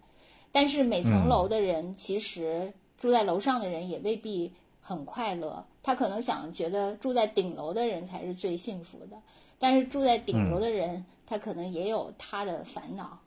[0.54, 5.66] 但是每层楼的人，其实住在楼上的人也未必很快乐。
[5.82, 9.16] 他可能想觉得住在顶楼的人才是最幸福的，
[9.58, 13.18] 但是住在顶楼的人，他可能也有他的烦恼。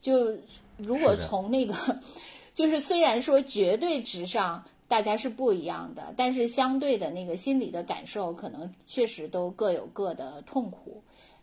[0.00, 0.36] 就
[0.76, 1.72] 如果从那个，
[2.52, 11.00] 就是虽然说绝对值上大家是不一样的，但是相对的那个心理的感受，可能确实都各有各的痛苦。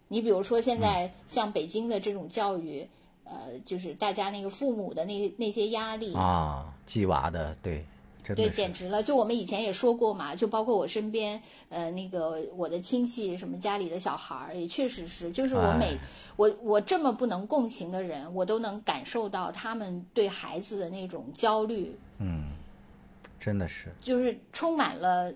[0.09, 2.85] 你比如说现在像北京的这种教育。
[3.29, 7.85] 呃，就是大家那个父母的那那些压力啊，鸡娃的，对，
[8.35, 9.03] 对，简直了。
[9.03, 15.97] 就我们以前也说过嘛，就包括我身边，呃，那个我的亲戚什么家里的小孩儿，也确实是，就是我每
[16.35, 21.95] 我我这么不能共情的人，我都能感受到他们对孩子的那种焦虑。
[22.17, 22.51] 嗯，
[23.39, 25.33] 真的是，就是充满了，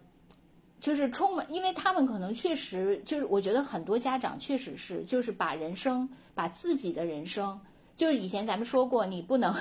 [0.79, 7.59] 就是充满，因为他们可能确实就是，我觉得很多家长确实是，就是把人生，把自己的人生。
[7.95, 9.53] 就是以前咱们说过，你不能，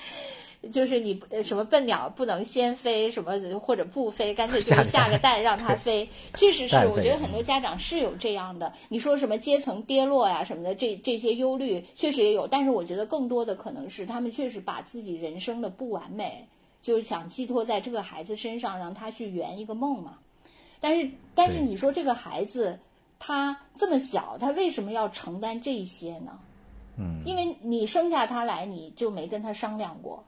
[0.70, 6.08] 就是你什么笨鸟不能先飞，什么或者不飞，干脆就是下个蛋让它飞。
[6.34, 8.70] 确实是，我觉得很多家长是有这样的。
[8.88, 12.46] 你说什么阶层跌落呀什么的，这这些忧虑确实也有。
[12.46, 16.46] 但是我觉得更多的可能是他们确实把自己人生的不完美，
[16.82, 20.18] 就是想寄托在这个孩子身上，让他去圆一个梦嘛。
[20.80, 22.78] 但是但是你说这个孩子
[23.18, 26.38] 他这么小，他为什么要承担这些呢？
[27.00, 30.22] 嗯，因为你生下他来，你就没跟他商量过，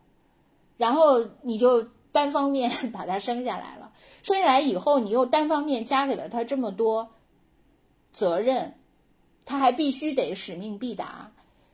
[0.78, 3.92] 然后你就单方面把他生下来了。
[4.24, 7.10] 生下来以后，你又单方面加给了他这么多
[8.12, 8.74] 责任，
[9.44, 11.30] 他还必须得使命必达。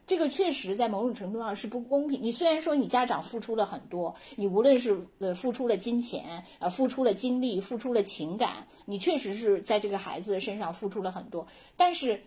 [0.06, 2.20] 这个确实在某种程度上是不公平。
[2.22, 11.46] 你虽然说你家长付出了很多，你无论是呃付出了金钱，呃付出了精力，付出了情感，你确实是在这个孩子身上付出了很多，
[11.76, 12.20] 但是。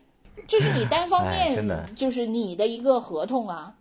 [0.48, 3.74] 这是你单方面，就是你的一个合同啊。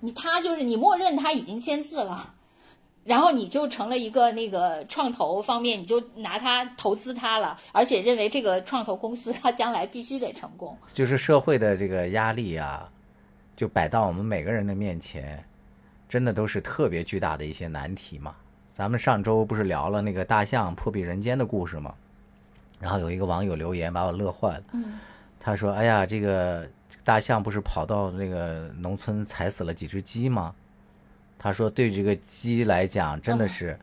[0.00, 2.34] 你他就是你默认他已经签字了，
[3.04, 10.76] 然后你就成了一个那个创投方面，你就拿他投资他了，而且认为这个创投公司 他将来必须得成功。
[10.92, 12.88] 就是社会的这个压力啊，
[13.56, 15.44] 就摆到我们每个人的面前，
[16.08, 18.36] 真的都是特别巨大的一些难题嘛。
[18.68, 21.92] 咱们上周不是聊了那个大象破壁人间的故事吗？
[22.80, 24.62] 然后有一个网友留言把我乐坏了。
[24.72, 24.98] 嗯。
[25.40, 26.68] 他说：“哎呀，这个
[27.04, 30.54] 大象不是跑到那个农村踩死了几只鸡吗？”
[31.38, 33.78] 他说：“对这个鸡来讲，真的是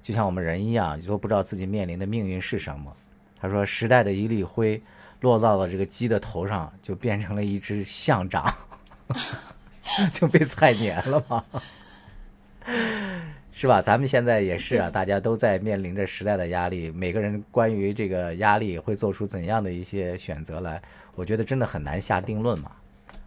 [0.00, 2.96] 就像我们人一样，都不知道自己面临的命运是什么。”
[3.38, 4.80] 他说：“时代的一粒灰
[5.20, 8.54] 落到了这个鸡的头上，就变成了一只象掌，
[10.12, 11.44] 就被踩碾了嘛。”
[13.52, 13.82] 是吧？
[13.82, 20.80] 咱们现在也是啊，大家都在面临着时代的压力，每个人关于这个压力会做出怎样的一些选择来？
[21.16, 22.70] 我觉得真的很难下定论嘛。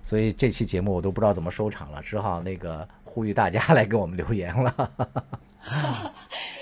[0.04, 4.92] 所以这期节目我都不知道怎么收场了，只好那个呼吁大家来给我们留言了。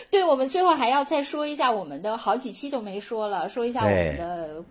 [0.09, 4.63] 对，我们最后还要再说一下我们的好几期都没说了，说一下我们的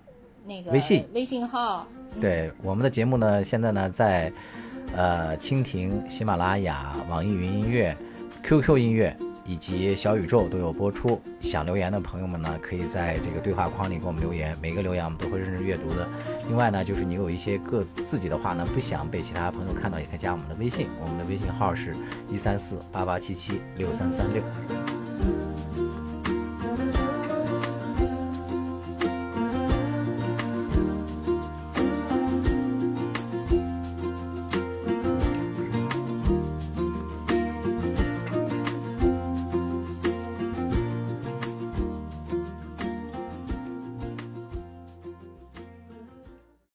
[0.44, 1.86] 那个微信微信号。
[2.20, 4.32] 对，我们的节目呢，现在呢在
[4.96, 7.96] 呃蜻蜓、喜马拉雅、网易云音乐。
[8.42, 16.08] QQ 音乐以及小宇宙都有播出，想留言的朋友们呢，可以在这个对话框里给我们留言，每个留言我们都会认真阅读的。
[16.48, 21.94] 另外呢，就是你有一些个自己的话呢，不想被其他朋友看到，也可以加我们的微信，我们的微信号是
[22.30, 24.42] 一三四八八七七六三三六。